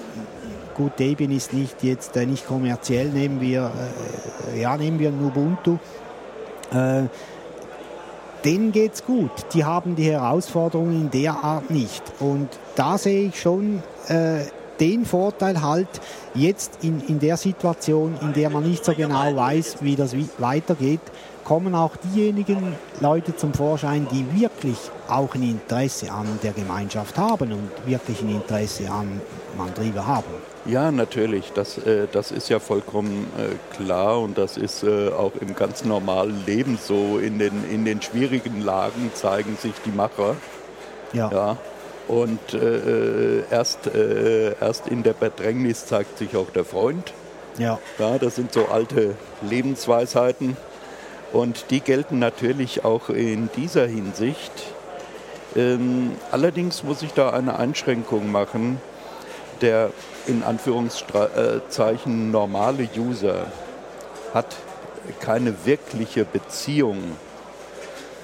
gut, 0.75 0.99
Debian 0.99 1.33
ist 1.33 1.53
nicht 1.53 1.83
jetzt 1.83 2.17
äh, 2.17 2.27
nicht 2.27 2.47
kommerziell, 2.47 3.09
nehmen 3.09 3.41
wir, 3.41 3.73
äh, 4.55 4.61
ja, 4.61 4.77
nehmen 4.77 4.99
wir 4.99 5.11
Ubuntu 5.11 5.79
äh, 6.73 7.05
denen 8.45 8.73
geht's 8.73 9.05
gut. 9.05 9.31
Die 9.55 9.65
haben 9.65 9.95
die 9.95 10.11
Herausforderungen 10.11 11.03
in 11.03 11.11
der 11.11 11.45
Art 11.45 11.71
nicht. 11.71 12.03
Und 12.19 12.49
da 12.75 12.99
sehe 12.99 13.29
ich 13.29 13.41
schon 13.41 13.83
äh, 14.09 14.47
den 14.83 15.07
Vorteil 15.07 15.63
halt 15.63 15.89
jetzt 16.35 16.83
in, 16.83 17.01
in 17.07 17.21
der 17.21 17.37
Situation, 17.37 18.17
in 18.21 18.33
der 18.33 18.51
man 18.51 18.65
nicht 18.65 18.85
so 18.85 18.93
genau 18.93 19.35
weiß, 19.35 19.77
wie 19.81 19.95
das 19.95 20.15
weitergeht, 20.39 21.01
kommen 21.45 21.75
auch 21.75 21.97
diejenigen 21.97 22.77
Leute 23.01 23.37
zum 23.37 23.55
Vorschein, 23.55 24.07
die 24.11 24.41
wirklich 24.41 24.77
auch 25.09 25.35
ein 25.35 25.43
Interesse 25.43 26.11
an 26.11 26.27
der 26.43 26.53
Gemeinschaft 26.53 27.17
haben 27.17 27.53
und 27.53 27.71
wirklich 27.87 28.21
ein 28.23 28.31
Interesse 28.31 28.91
an 28.91 29.21
Mandriva 29.57 30.07
haben. 30.07 30.25
Ja, 30.65 30.91
natürlich. 30.91 31.53
Das, 31.53 31.79
äh, 31.79 32.07
das 32.11 32.31
ist 32.31 32.49
ja 32.49 32.59
vollkommen 32.59 33.27
äh, 33.37 33.77
klar 33.77 34.21
und 34.21 34.39
das 34.39 34.57
ist 34.57 34.85
äh, 34.85 35.09
auch 35.11 35.33
im 35.41 35.55
ganz 35.55 35.85
normalen 35.85 36.45
Leben 36.47 36.79
so. 36.81 37.19
In 37.19 37.39
den, 37.39 37.69
in 37.71 37.85
den 37.85 38.01
schwierigen 38.01 38.61
Lagen 38.61 39.11
zeigen 39.15 39.57
sich 39.57 39.75
die 39.85 39.91
Macher. 39.91 40.37
Ja. 41.13 41.31
ja. 41.31 41.57
Und 42.09 42.55
äh, 42.55 43.39
äh 43.39 43.43
erst, 43.51 43.87
äh, 43.87 44.55
erst 44.61 44.89
in 44.89 45.03
der 45.03 45.13
Bedrängnis 45.13 45.87
zeigt 45.87 46.19
sich 46.19 46.37
auch 46.37 46.51
der 46.51 46.65
Freund. 46.65 47.13
Ja. 47.59 47.79
ja. 47.99 48.19
Das 48.19 48.37
sind 48.37 48.53
so 48.53 48.67
alte 48.67 49.15
Lebensweisheiten. 49.43 50.57
Und 51.33 51.67
die 51.71 51.81
gelten 51.81 52.19
natürlich 52.19 52.85
auch 52.85 53.09
in 53.09 53.49
dieser 53.57 53.87
Hinsicht. 53.87 54.53
Ähm, 55.57 56.13
allerdings 56.31 56.83
muss 56.83 57.03
ich 57.03 57.13
da 57.13 57.31
eine 57.31 57.59
Einschränkung 57.59 58.31
machen. 58.31 58.81
Der 59.61 59.91
in 60.27 60.43
Anführungszeichen 60.43 62.31
normale 62.31 62.89
User 62.97 63.47
hat 64.35 64.57
keine 65.21 65.55
wirkliche 65.65 66.25
Beziehung 66.25 66.99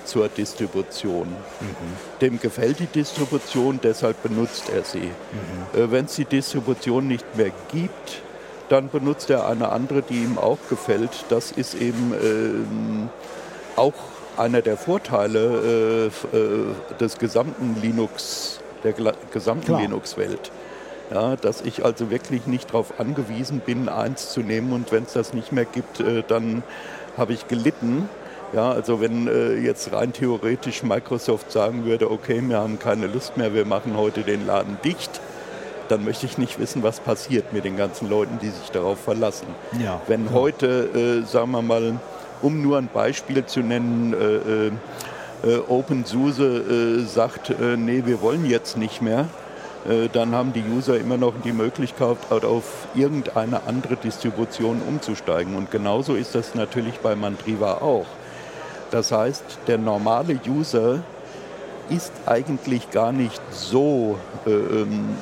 zur 0.08 0.28
Distribution. 0.28 1.28
Mhm. 1.28 1.76
Dem 2.20 2.40
gefällt 2.40 2.80
die 2.80 2.86
Distribution, 2.86 3.78
deshalb 3.82 4.22
benutzt 4.22 4.70
er 4.74 4.82
sie. 4.82 4.98
Mhm. 4.98 5.80
Äh, 5.80 5.90
Wenn 5.90 6.06
es 6.06 6.16
die 6.16 6.24
Distribution 6.24 7.06
nicht 7.06 7.36
mehr 7.36 7.52
gibt, 7.70 8.22
dann 8.68 8.90
benutzt 8.90 9.30
er 9.30 9.46
eine 9.46 9.70
andere, 9.70 10.02
die 10.02 10.22
ihm 10.24 10.38
auch 10.38 10.58
gefällt. 10.68 11.24
Das 11.28 11.52
ist 11.52 11.74
eben 11.74 12.12
äh, 12.12 13.78
auch 13.78 13.94
einer 14.36 14.62
der 14.62 14.76
Vorteile 14.76 16.10
äh, 16.32 16.36
äh 16.36 16.96
des 17.00 17.18
gesamten 17.18 17.76
Linux, 17.80 18.60
der 18.84 18.94
gesamten 19.32 19.76
Linux-Welt. 19.76 20.50
Ja, 21.10 21.36
dass 21.36 21.62
ich 21.62 21.86
also 21.86 22.10
wirklich 22.10 22.46
nicht 22.46 22.68
darauf 22.68 23.00
angewiesen 23.00 23.60
bin, 23.60 23.88
eins 23.88 24.30
zu 24.30 24.40
nehmen 24.40 24.72
und 24.72 24.92
wenn 24.92 25.04
es 25.04 25.14
das 25.14 25.32
nicht 25.32 25.52
mehr 25.52 25.64
gibt, 25.64 26.00
äh, 26.00 26.22
dann 26.26 26.62
habe 27.16 27.32
ich 27.32 27.48
gelitten. 27.48 28.10
Ja, 28.52 28.70
also 28.72 29.00
wenn 29.00 29.28
äh, 29.28 29.56
jetzt 29.56 29.92
rein 29.92 30.12
theoretisch 30.12 30.82
Microsoft 30.82 31.52
sagen 31.52 31.84
würde, 31.84 32.10
okay, 32.10 32.42
wir 32.42 32.58
haben 32.58 32.78
keine 32.78 33.06
Lust 33.06 33.36
mehr, 33.36 33.52
wir 33.52 33.66
machen 33.66 33.96
heute 33.96 34.22
den 34.22 34.46
Laden 34.46 34.78
dicht, 34.82 35.20
dann 35.88 36.04
möchte 36.04 36.26
ich 36.26 36.38
nicht 36.38 36.58
wissen, 36.58 36.82
was 36.82 37.00
passiert 37.00 37.52
mit 37.52 37.64
den 37.64 37.76
ganzen 37.76 38.08
Leuten, 38.08 38.38
die 38.40 38.48
sich 38.48 38.70
darauf 38.70 38.98
verlassen. 39.00 39.46
Ja, 39.82 40.00
wenn 40.06 40.26
ja. 40.26 40.32
heute, 40.32 41.22
äh, 41.24 41.26
sagen 41.26 41.50
wir 41.50 41.62
mal, 41.62 42.00
um 42.40 42.62
nur 42.62 42.78
ein 42.78 42.88
Beispiel 42.92 43.44
zu 43.44 43.60
nennen, 43.60 44.14
äh, 44.14 44.26
äh, 44.26 45.56
äh 45.56 45.62
OpenSUSE 45.68 46.44
äh, 46.44 47.06
sagt, 47.06 47.54
nee, 47.76 48.02
wir 48.06 48.22
wollen 48.22 48.46
jetzt 48.46 48.76
nicht 48.76 49.02
mehr, 49.02 49.26
dann 50.12 50.34
haben 50.34 50.52
die 50.52 50.64
User 50.76 50.98
immer 50.98 51.16
noch 51.16 51.32
die 51.44 51.52
Möglichkeit, 51.52 52.18
auf 52.30 52.88
irgendeine 52.94 53.62
andere 53.62 53.96
Distribution 53.96 54.82
umzusteigen. 54.86 55.54
Und 55.54 55.70
genauso 55.70 56.14
ist 56.14 56.34
das 56.34 56.54
natürlich 56.54 56.98
bei 56.98 57.14
Mandriva 57.14 57.74
auch. 57.74 58.04
Das 58.90 59.12
heißt, 59.12 59.44
der 59.66 59.78
normale 59.78 60.38
User 60.48 61.00
ist 61.90 62.12
eigentlich 62.26 62.90
gar 62.90 63.12
nicht 63.12 63.40
so, 63.50 64.18
äh, 64.46 64.50
ähm, 64.50 65.16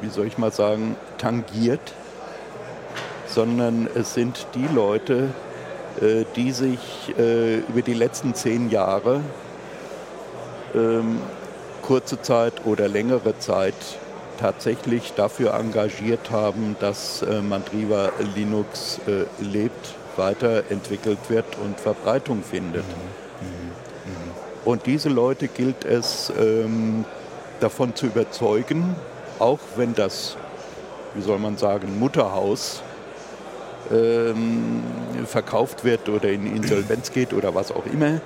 wie 0.00 0.08
soll 0.08 0.26
ich 0.26 0.38
mal 0.38 0.52
sagen, 0.52 0.96
tangiert, 1.18 1.94
sondern 3.26 3.88
es 3.94 4.14
sind 4.14 4.46
die 4.54 4.66
Leute, 4.74 5.28
äh, 6.00 6.24
die 6.36 6.52
sich 6.52 6.78
äh, 7.18 7.58
über 7.58 7.82
die 7.82 7.94
letzten 7.94 8.34
zehn 8.34 8.70
Jahre, 8.70 9.20
ähm, 10.74 11.18
kurze 11.82 12.20
Zeit 12.20 12.64
oder 12.64 12.88
längere 12.88 13.38
Zeit, 13.38 13.74
tatsächlich 14.40 15.12
dafür 15.14 15.54
engagiert 15.54 16.30
haben, 16.30 16.76
dass 16.80 17.22
äh, 17.22 17.40
Mandriva 17.40 18.10
Linux 18.34 19.00
äh, 19.06 19.24
lebt 19.42 19.94
weiterentwickelt 20.16 21.18
wird 21.28 21.56
und 21.58 21.80
Verbreitung 21.80 22.42
findet. 22.42 22.84
Mhm. 22.84 23.46
Mhm. 23.46 24.30
Und 24.64 24.86
diese 24.86 25.08
Leute 25.08 25.48
gilt 25.48 25.84
es 25.84 26.32
ähm, 26.38 27.04
davon 27.60 27.94
zu 27.94 28.06
überzeugen, 28.06 28.96
auch 29.38 29.60
wenn 29.76 29.94
das, 29.94 30.36
wie 31.14 31.22
soll 31.22 31.38
man 31.38 31.56
sagen, 31.56 31.98
Mutterhaus 31.98 32.82
ähm, 33.90 34.82
verkauft 35.26 35.84
wird 35.84 36.08
oder 36.08 36.28
in 36.28 36.46
Insolvenz 36.46 37.12
geht 37.12 37.32
oder 37.32 37.54
was 37.54 37.72
auch 37.72 37.86
immer, 37.86 38.20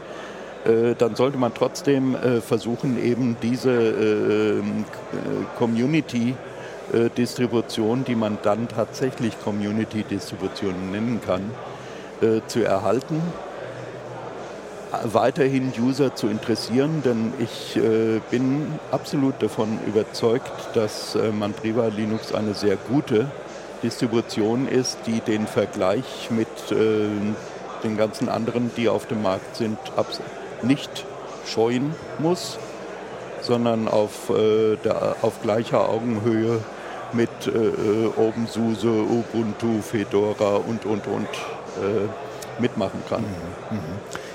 äh, 0.67 0.95
dann 0.97 1.15
sollte 1.15 1.39
man 1.39 1.55
trotzdem 1.55 2.15
äh, 2.15 2.41
versuchen, 2.41 3.03
eben 3.03 3.37
diese 3.43 3.71
äh, 3.71 4.63
Community 5.59 6.35
Distribution, 7.19 8.05
die 8.05 8.15
man 8.15 8.39
dann 8.45 8.69
tatsächlich 8.69 9.35
Community-Distribution 9.43 10.93
nennen 10.93 11.21
kann, 11.21 11.51
äh, 12.21 12.41
zu 12.47 12.65
erhalten, 12.65 13.23
weiterhin 15.05 15.73
User 15.79 16.15
zu 16.15 16.29
interessieren, 16.29 17.03
denn 17.05 17.33
ich 17.39 17.77
äh, 17.77 18.21
bin 18.31 18.79
absolut 18.91 19.43
davon 19.43 19.79
überzeugt, 19.87 20.53
dass 20.75 21.15
äh, 21.15 21.31
Mandriva 21.31 21.89
Linux 21.89 22.33
eine 22.33 22.55
sehr 22.55 22.77
gute 22.77 23.27
Distribution 23.83 24.69
ist, 24.69 24.99
die 25.07 25.21
den 25.21 25.47
Vergleich 25.47 26.31
mit 26.31 26.49
äh, 26.71 27.09
den 27.85 27.97
ganzen 27.97 28.29
anderen, 28.29 28.71
die 28.77 28.89
auf 28.89 29.07
dem 29.07 29.23
Markt 29.23 29.57
sind, 29.57 29.79
nicht 30.63 31.05
scheuen 31.47 31.95
muss, 32.19 32.59
sondern 33.43 33.89
auf, 33.89 34.31
äh, 34.31 34.77
der, 34.77 35.17
auf 35.23 35.43
gleicher 35.43 35.89
Augenhöhe 35.89 36.61
mit 37.13 37.29
äh, 37.47 38.07
OpenSUSE, 38.17 38.89
Ubuntu, 38.89 39.81
Fedora 39.83 40.57
und, 40.57 40.85
und, 40.85 41.07
und 41.07 41.29
mitmachen 42.59 43.03
kann. 43.09 43.23
Mhm, 43.23 43.77
mhm. 43.77 43.81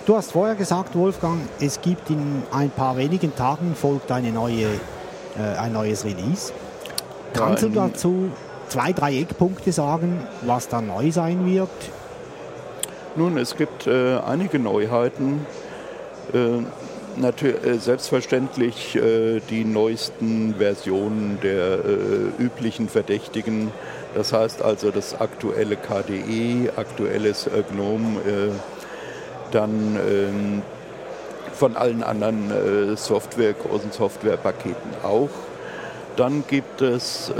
Du 0.05 0.15
hast 0.15 0.31
vorher 0.31 0.55
gesagt, 0.55 0.95
Wolfgang, 0.95 1.41
es 1.59 1.81
gibt 1.81 2.09
in 2.09 2.43
ein 2.51 2.69
paar 2.69 2.97
wenigen 2.97 3.35
Tagen 3.35 3.75
folgt 3.75 4.11
eine 4.11 4.31
neue, 4.31 4.65
äh, 5.37 5.57
ein 5.59 5.73
neues 5.73 6.05
Release. 6.05 6.51
Kannst 7.33 7.63
Nein. 7.63 7.73
du 7.73 7.79
dazu 7.79 8.31
zwei, 8.67 8.93
drei 8.93 9.19
Eckpunkte 9.19 9.71
sagen, 9.71 10.25
was 10.41 10.67
da 10.67 10.81
neu 10.81 11.11
sein 11.11 11.45
wird? 11.45 11.69
Nun, 13.15 13.37
es 13.37 13.55
gibt 13.55 13.87
äh, 13.87 14.17
einige 14.19 14.57
Neuheiten. 14.57 15.45
Äh, 16.33 16.37
äh, 16.37 16.63
selbstverständlich 17.79 18.95
äh, 18.95 19.39
die 19.49 19.65
neuesten 19.65 20.55
Versionen 20.57 21.39
der 21.41 21.79
äh, 21.85 22.43
üblichen 22.43 22.89
Verdächtigen. 22.89 23.71
Das 24.15 24.33
heißt 24.33 24.61
also 24.61 24.91
das 24.91 25.19
aktuelle 25.19 25.75
KDE, 25.75 26.71
aktuelles 26.75 27.47
äh, 27.47 27.63
GNOME, 27.71 28.19
äh, 28.19 28.49
dann 29.51 29.97
ähm, 29.97 30.61
von 31.53 31.75
allen 31.75 32.03
anderen 32.03 32.51
äh, 32.51 32.95
Software, 32.97 33.53
großen 33.53 33.91
Softwarepaketen 33.91 34.91
auch. 35.03 35.29
Dann 36.17 36.43
gibt 36.45 36.81
es 36.81 37.31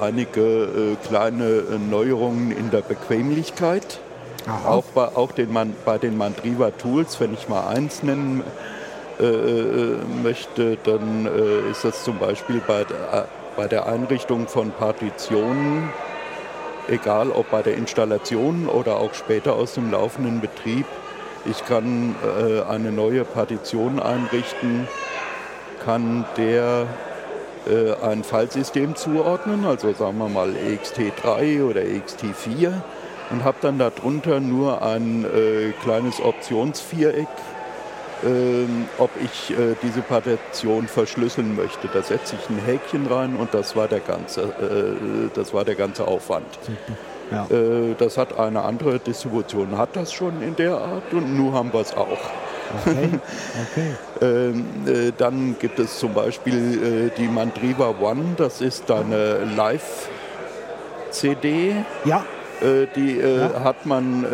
einige 0.00 0.96
kleine 1.06 1.62
Neuerungen 1.90 2.52
in 2.52 2.70
der 2.70 2.80
Bequemlichkeit. 2.80 4.00
Auch, 4.66 4.84
bei, 4.94 5.08
auch 5.08 5.32
den, 5.32 5.54
bei 5.84 5.98
den 5.98 6.16
Mandriva 6.16 6.70
Tools, 6.70 7.20
wenn 7.20 7.34
ich 7.34 7.50
mal 7.50 7.68
eins 7.68 8.02
nennen 8.02 8.40
äh, 8.40 8.42
äh, 8.42 8.73
möchte, 10.22 10.76
dann 10.84 11.26
äh, 11.26 11.70
ist 11.70 11.84
das 11.84 12.02
zum 12.04 12.18
Beispiel 12.18 12.60
bei 12.66 12.84
der, 12.84 13.28
bei 13.56 13.68
der 13.68 13.86
Einrichtung 13.86 14.48
von 14.48 14.72
Partitionen, 14.72 15.88
egal 16.88 17.30
ob 17.30 17.50
bei 17.50 17.62
der 17.62 17.76
Installation 17.76 18.66
oder 18.66 18.96
auch 18.96 19.14
später 19.14 19.54
aus 19.54 19.74
dem 19.74 19.90
laufenden 19.90 20.40
Betrieb. 20.40 20.86
Ich 21.46 21.64
kann 21.66 22.14
eine 22.70 22.90
neue 22.90 23.24
Partition 23.24 24.00
einrichten, 24.00 24.88
kann 25.84 26.24
der 26.38 26.86
ein 28.02 28.24
Fallsystem 28.24 28.96
zuordnen, 28.96 29.66
also 29.66 29.92
sagen 29.92 30.16
wir 30.16 30.30
mal 30.30 30.54
ext3 30.54 31.62
oder 31.62 31.82
ext4 31.82 32.72
und 33.30 33.44
habe 33.44 33.56
dann 33.60 33.78
darunter 33.78 34.40
nur 34.40 34.82
ein 34.82 35.24
äh, 35.24 35.72
kleines 35.82 36.20
Optionsviereck 36.20 37.28
ähm, 38.24 38.86
ob 38.98 39.10
ich 39.22 39.50
äh, 39.50 39.74
diese 39.82 40.00
Partition 40.00 40.88
verschlüsseln 40.88 41.54
möchte. 41.56 41.88
Da 41.92 42.02
setze 42.02 42.36
ich 42.36 42.48
ein 42.48 42.58
Häkchen 42.64 43.06
rein 43.06 43.36
und 43.36 43.52
das 43.52 43.76
war 43.76 43.88
der 43.88 44.00
ganze, 44.00 44.42
äh, 44.42 45.28
das 45.34 45.52
war 45.52 45.64
der 45.64 45.74
ganze 45.74 46.06
Aufwand. 46.06 46.46
Ja. 47.30 47.46
Äh, 47.50 47.94
das 47.98 48.18
hat 48.18 48.38
eine 48.38 48.62
andere 48.62 48.98
Distribution, 48.98 49.76
hat 49.78 49.96
das 49.96 50.12
schon 50.12 50.42
in 50.42 50.56
der 50.56 50.76
Art 50.76 51.12
und 51.12 51.36
nun 51.36 51.52
haben 51.52 51.72
wir 51.72 51.80
es 51.80 51.94
auch. 51.94 52.18
Okay. 52.86 53.08
Okay. 53.72 53.94
Ähm, 54.20 54.64
äh, 54.86 55.12
dann 55.16 55.56
gibt 55.58 55.78
es 55.78 55.98
zum 55.98 56.12
Beispiel 56.14 57.08
äh, 57.08 57.10
die 57.16 57.28
Mandriva 57.28 57.94
One, 58.00 58.34
das 58.36 58.60
ist 58.60 58.90
eine 58.90 59.44
Live-CD. 59.56 59.84
Ja. 62.04 62.24
Äh, 62.60 62.86
die 62.96 63.18
ja. 63.18 63.62
hat 63.62 63.86
man 63.86 64.26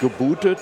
gebootet 0.00 0.58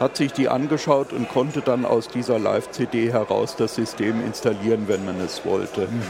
hat 0.00 0.16
sich 0.16 0.32
die 0.32 0.48
angeschaut 0.48 1.12
und 1.12 1.28
konnte 1.28 1.60
dann 1.60 1.84
aus 1.84 2.08
dieser 2.08 2.38
Live-CD 2.38 3.12
heraus 3.12 3.54
das 3.56 3.74
System 3.74 4.24
installieren, 4.24 4.84
wenn 4.88 5.04
man 5.04 5.20
es 5.20 5.44
wollte. 5.44 5.82
Mhm. 5.82 6.02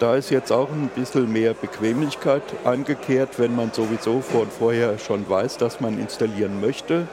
Da 0.00 0.16
ist 0.16 0.30
jetzt 0.30 0.50
auch 0.50 0.68
ein 0.68 0.90
bisschen 0.94 1.32
mehr 1.32 1.54
Bequemlichkeit 1.54 2.42
eingekehrt, 2.64 3.38
wenn 3.38 3.54
man 3.54 3.72
sowieso 3.72 4.20
vor 4.20 4.42
und 4.42 4.52
vorher 4.52 4.98
schon 4.98 5.28
weiß, 5.28 5.58
dass 5.58 5.80
man 5.80 5.98
installieren 6.00 6.60
möchte, 6.60 7.06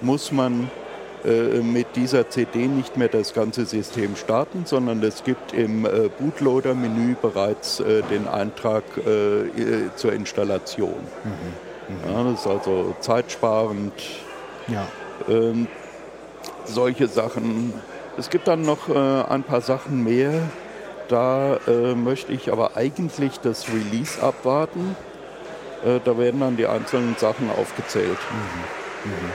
muss 0.00 0.32
man 0.32 0.68
äh, 1.24 1.60
mit 1.60 1.94
dieser 1.94 2.28
CD 2.28 2.66
nicht 2.66 2.96
mehr 2.96 3.08
das 3.08 3.32
ganze 3.32 3.64
System 3.64 4.16
starten, 4.16 4.64
sondern 4.66 5.00
es 5.02 5.22
gibt 5.22 5.52
im 5.52 5.84
äh, 5.84 6.08
Bootloader-Menü 6.18 7.14
bereits 7.22 7.78
äh, 7.80 8.02
den 8.10 8.26
Eintrag 8.26 8.82
zur 9.94 10.12
Installation. 10.12 10.94
Mhm. 11.24 11.94
Mhm. 11.94 12.12
Ja, 12.12 12.24
das 12.24 12.40
ist 12.40 12.46
also 12.46 12.96
zeitsparend. 13.00 13.92
Ja. 14.66 14.86
Ähm, 15.28 15.66
solche 16.64 17.08
Sachen. 17.08 17.72
Es 18.16 18.30
gibt 18.30 18.48
dann 18.48 18.62
noch 18.62 18.88
äh, 18.88 18.94
ein 19.28 19.42
paar 19.42 19.60
Sachen 19.60 20.02
mehr. 20.04 20.32
Da 21.08 21.56
äh, 21.66 21.94
möchte 21.94 22.32
ich 22.32 22.52
aber 22.52 22.76
eigentlich 22.76 23.40
das 23.40 23.66
Release 23.68 24.22
abwarten. 24.22 24.96
Äh, 25.84 26.00
da 26.04 26.18
werden 26.18 26.40
dann 26.40 26.56
die 26.56 26.66
einzelnen 26.66 27.16
Sachen 27.16 27.50
aufgezählt. 27.50 28.18
Mhm. 29.04 29.10
Mhm. 29.10 29.30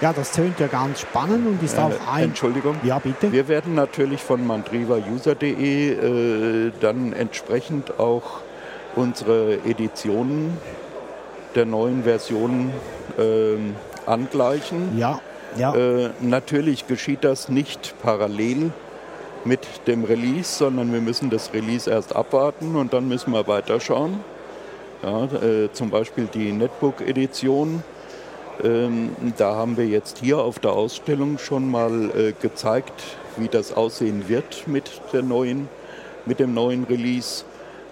Ja, 0.00 0.12
das 0.12 0.32
tönt 0.32 0.58
ja 0.58 0.66
ganz 0.66 1.00
spannend 1.00 1.46
und 1.46 1.62
ist 1.62 1.78
Äh, 1.78 1.82
auch 1.82 2.12
ein. 2.12 2.24
Entschuldigung. 2.24 2.76
Ja, 2.82 2.98
bitte. 2.98 3.30
Wir 3.32 3.46
werden 3.48 3.74
natürlich 3.74 4.22
von 4.22 4.44
mandrivauser.de 4.46 5.92
äh, 6.68 6.72
dann 6.80 7.12
entsprechend 7.12 7.98
auch 8.00 8.40
unsere 8.96 9.54
Editionen 9.64 10.56
der 11.54 11.66
neuen 11.66 12.02
Versionen 12.04 12.72
ähm, 13.18 13.76
angleichen. 14.06 14.98
Ja, 14.98 15.20
ja. 15.56 15.74
Äh, 15.74 16.10
natürlich 16.20 16.86
geschieht 16.86 17.24
das 17.24 17.48
nicht 17.48 17.94
parallel 18.02 18.72
mit 19.44 19.60
dem 19.86 20.04
Release, 20.04 20.58
sondern 20.58 20.92
wir 20.92 21.00
müssen 21.00 21.30
das 21.30 21.52
Release 21.52 21.90
erst 21.90 22.14
abwarten 22.14 22.76
und 22.76 22.92
dann 22.92 23.08
müssen 23.08 23.32
wir 23.32 23.46
weiterschauen. 23.46 24.20
Ja, 25.02 25.24
äh, 25.24 25.72
zum 25.72 25.90
Beispiel 25.90 26.28
die 26.32 26.52
Netbook-Edition. 26.52 27.82
Ähm, 28.62 29.16
da 29.36 29.56
haben 29.56 29.76
wir 29.76 29.86
jetzt 29.86 30.18
hier 30.18 30.38
auf 30.38 30.58
der 30.60 30.72
Ausstellung 30.72 31.38
schon 31.38 31.68
mal 31.70 32.10
äh, 32.10 32.32
gezeigt, 32.40 32.92
wie 33.36 33.48
das 33.48 33.72
aussehen 33.72 34.28
wird 34.28 34.68
mit, 34.68 35.00
der 35.12 35.22
neuen, 35.22 35.68
mit 36.24 36.38
dem 36.38 36.54
neuen 36.54 36.84
Release. 36.84 37.44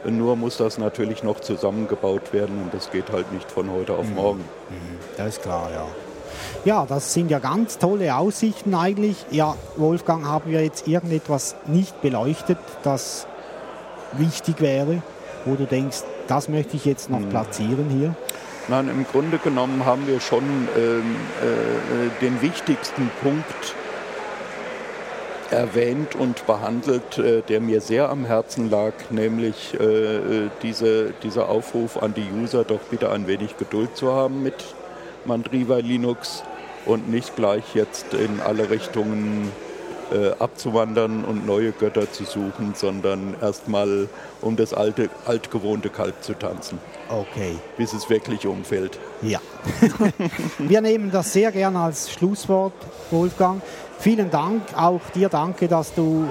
Nur 0.05 0.37
muss 0.37 0.57
das 0.57 0.79
natürlich 0.79 1.23
noch 1.23 1.41
zusammengebaut 1.41 2.33
werden 2.33 2.63
und 2.63 2.75
das 2.75 2.91
geht 2.91 3.11
halt 3.13 3.33
nicht 3.33 3.51
von 3.51 3.71
heute 3.71 3.95
auf 3.95 4.09
morgen. 4.11 4.45
Das 5.17 5.37
ist 5.37 5.43
klar, 5.43 5.71
ja. 5.73 5.87
Ja, 6.65 6.87
das 6.87 7.13
sind 7.13 7.31
ja 7.31 7.39
ganz 7.39 7.79
tolle 7.79 8.15
Aussichten 8.17 8.75
eigentlich. 8.75 9.17
Ja, 9.31 9.57
Wolfgang, 9.77 10.27
haben 10.27 10.51
wir 10.51 10.63
jetzt 10.63 10.89
irgendetwas 10.89 11.57
nicht 11.67 12.01
beleuchtet, 12.03 12.59
das 12.83 13.27
wichtig 14.13 14.61
wäre, 14.61 15.03
wo 15.45 15.55
du 15.55 15.65
denkst, 15.65 15.99
das 16.29 16.49
möchte 16.49 16.77
ich 16.77 16.85
jetzt 16.85 17.11
noch 17.11 17.27
platzieren 17.29 17.89
hier? 17.91 18.15
Nein, 18.69 18.89
im 18.89 19.05
Grunde 19.05 19.39
genommen 19.39 19.85
haben 19.85 20.07
wir 20.07 20.21
schon 20.21 20.45
ähm, 20.77 21.17
äh, 21.43 22.21
den 22.21 22.41
wichtigsten 22.41 23.11
Punkt 23.23 23.75
erwähnt 25.51 26.15
und 26.15 26.47
behandelt, 26.47 27.19
äh, 27.19 27.43
der 27.43 27.61
mir 27.61 27.81
sehr 27.81 28.09
am 28.09 28.25
Herzen 28.25 28.71
lag, 28.71 28.93
nämlich 29.11 29.75
äh, 29.79 29.85
äh, 29.85 30.51
diese, 30.63 31.13
dieser 31.23 31.49
Aufruf 31.49 32.03
an 32.03 32.15
die 32.15 32.27
User, 32.43 32.65
doch 32.65 32.81
bitte 32.91 33.11
ein 33.11 33.27
wenig 33.27 33.57
Geduld 33.57 33.97
zu 33.97 34.13
haben 34.13 34.43
mit 34.43 34.55
Mandriva 35.25 35.79
Linux 35.79 36.43
und 36.87 37.11
nicht 37.11 37.37
gleich 37.37 37.75
jetzt 37.75 38.15
in 38.15 38.41
alle 38.41 38.71
Richtungen 38.71 39.53
äh, 40.13 40.33
abzuwandern 40.39 41.25
und 41.25 41.47
neue 41.47 41.73
Götter 41.73 42.11
zu 42.11 42.25
suchen, 42.25 42.75
sondern 42.75 43.35
erstmal 43.41 44.09
um 44.41 44.57
das 44.57 44.75
alte, 44.75 45.09
altgewohnte 45.27 45.89
Kalb 45.91 46.23
zu 46.23 46.35
tanzen, 46.35 46.79
Okay, 47.09 47.57
bis 47.77 47.93
es 47.93 48.09
wirklich 48.11 48.47
umfällt. 48.47 48.99
ja. 49.23 49.41
wir 50.59 50.81
nehmen 50.81 51.11
das 51.11 51.33
sehr 51.33 51.53
gerne 51.53 51.81
als 51.81 52.11
Schlusswort, 52.11 52.73
Wolfgang. 53.11 53.61
Vielen 53.99 54.31
Dank, 54.31 54.63
auch 54.75 55.01
dir 55.15 55.29
danke, 55.29 55.69
dass 55.69 55.93
du 55.95 56.27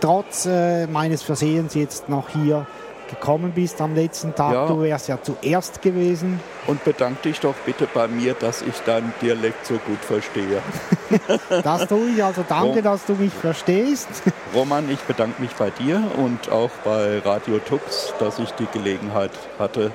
trotz 0.00 0.46
äh, 0.46 0.86
meines 0.86 1.22
Versehens 1.22 1.74
jetzt 1.74 2.08
noch 2.08 2.28
hier 2.28 2.66
gekommen 3.08 3.52
bist 3.52 3.80
am 3.80 3.94
letzten 3.94 4.34
Tag. 4.34 4.52
Ja. 4.52 4.66
Du 4.66 4.80
wärst 4.82 5.08
ja 5.08 5.18
zuerst 5.20 5.82
gewesen. 5.82 6.40
Und 6.66 6.84
bedank 6.84 7.22
dich 7.22 7.40
doch 7.40 7.54
bitte 7.66 7.88
bei 7.92 8.06
mir, 8.08 8.34
dass 8.34 8.62
ich 8.62 8.78
deinen 8.80 9.12
Dialekt 9.20 9.66
so 9.66 9.74
gut 9.74 9.98
verstehe. 10.00 10.60
Das 11.62 11.86
tue 11.88 12.10
ich, 12.10 12.22
also 12.22 12.44
danke, 12.46 12.80
Oh. 12.80 12.82
dass 12.82 13.06
du 13.06 13.14
mich 13.14 13.32
verstehst. 13.32 14.08
Roman, 14.54 14.90
ich 14.90 14.98
bedanke 15.00 15.40
mich 15.40 15.52
bei 15.54 15.70
dir 15.70 16.02
und 16.18 16.50
auch 16.52 16.70
bei 16.84 17.18
Radio 17.20 17.58
Tux, 17.60 18.12
dass 18.18 18.38
ich 18.38 18.50
die 18.52 18.66
Gelegenheit 18.72 19.30
hatte, 19.58 19.90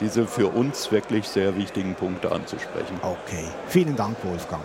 diese 0.00 0.26
für 0.26 0.48
uns 0.48 0.92
wirklich 0.92 1.26
sehr 1.28 1.56
wichtigen 1.56 1.94
Punkte 1.94 2.30
anzusprechen. 2.30 3.00
Okay, 3.02 3.44
vielen 3.68 3.96
Dank, 3.96 4.16
Wolfgang. 4.22 4.62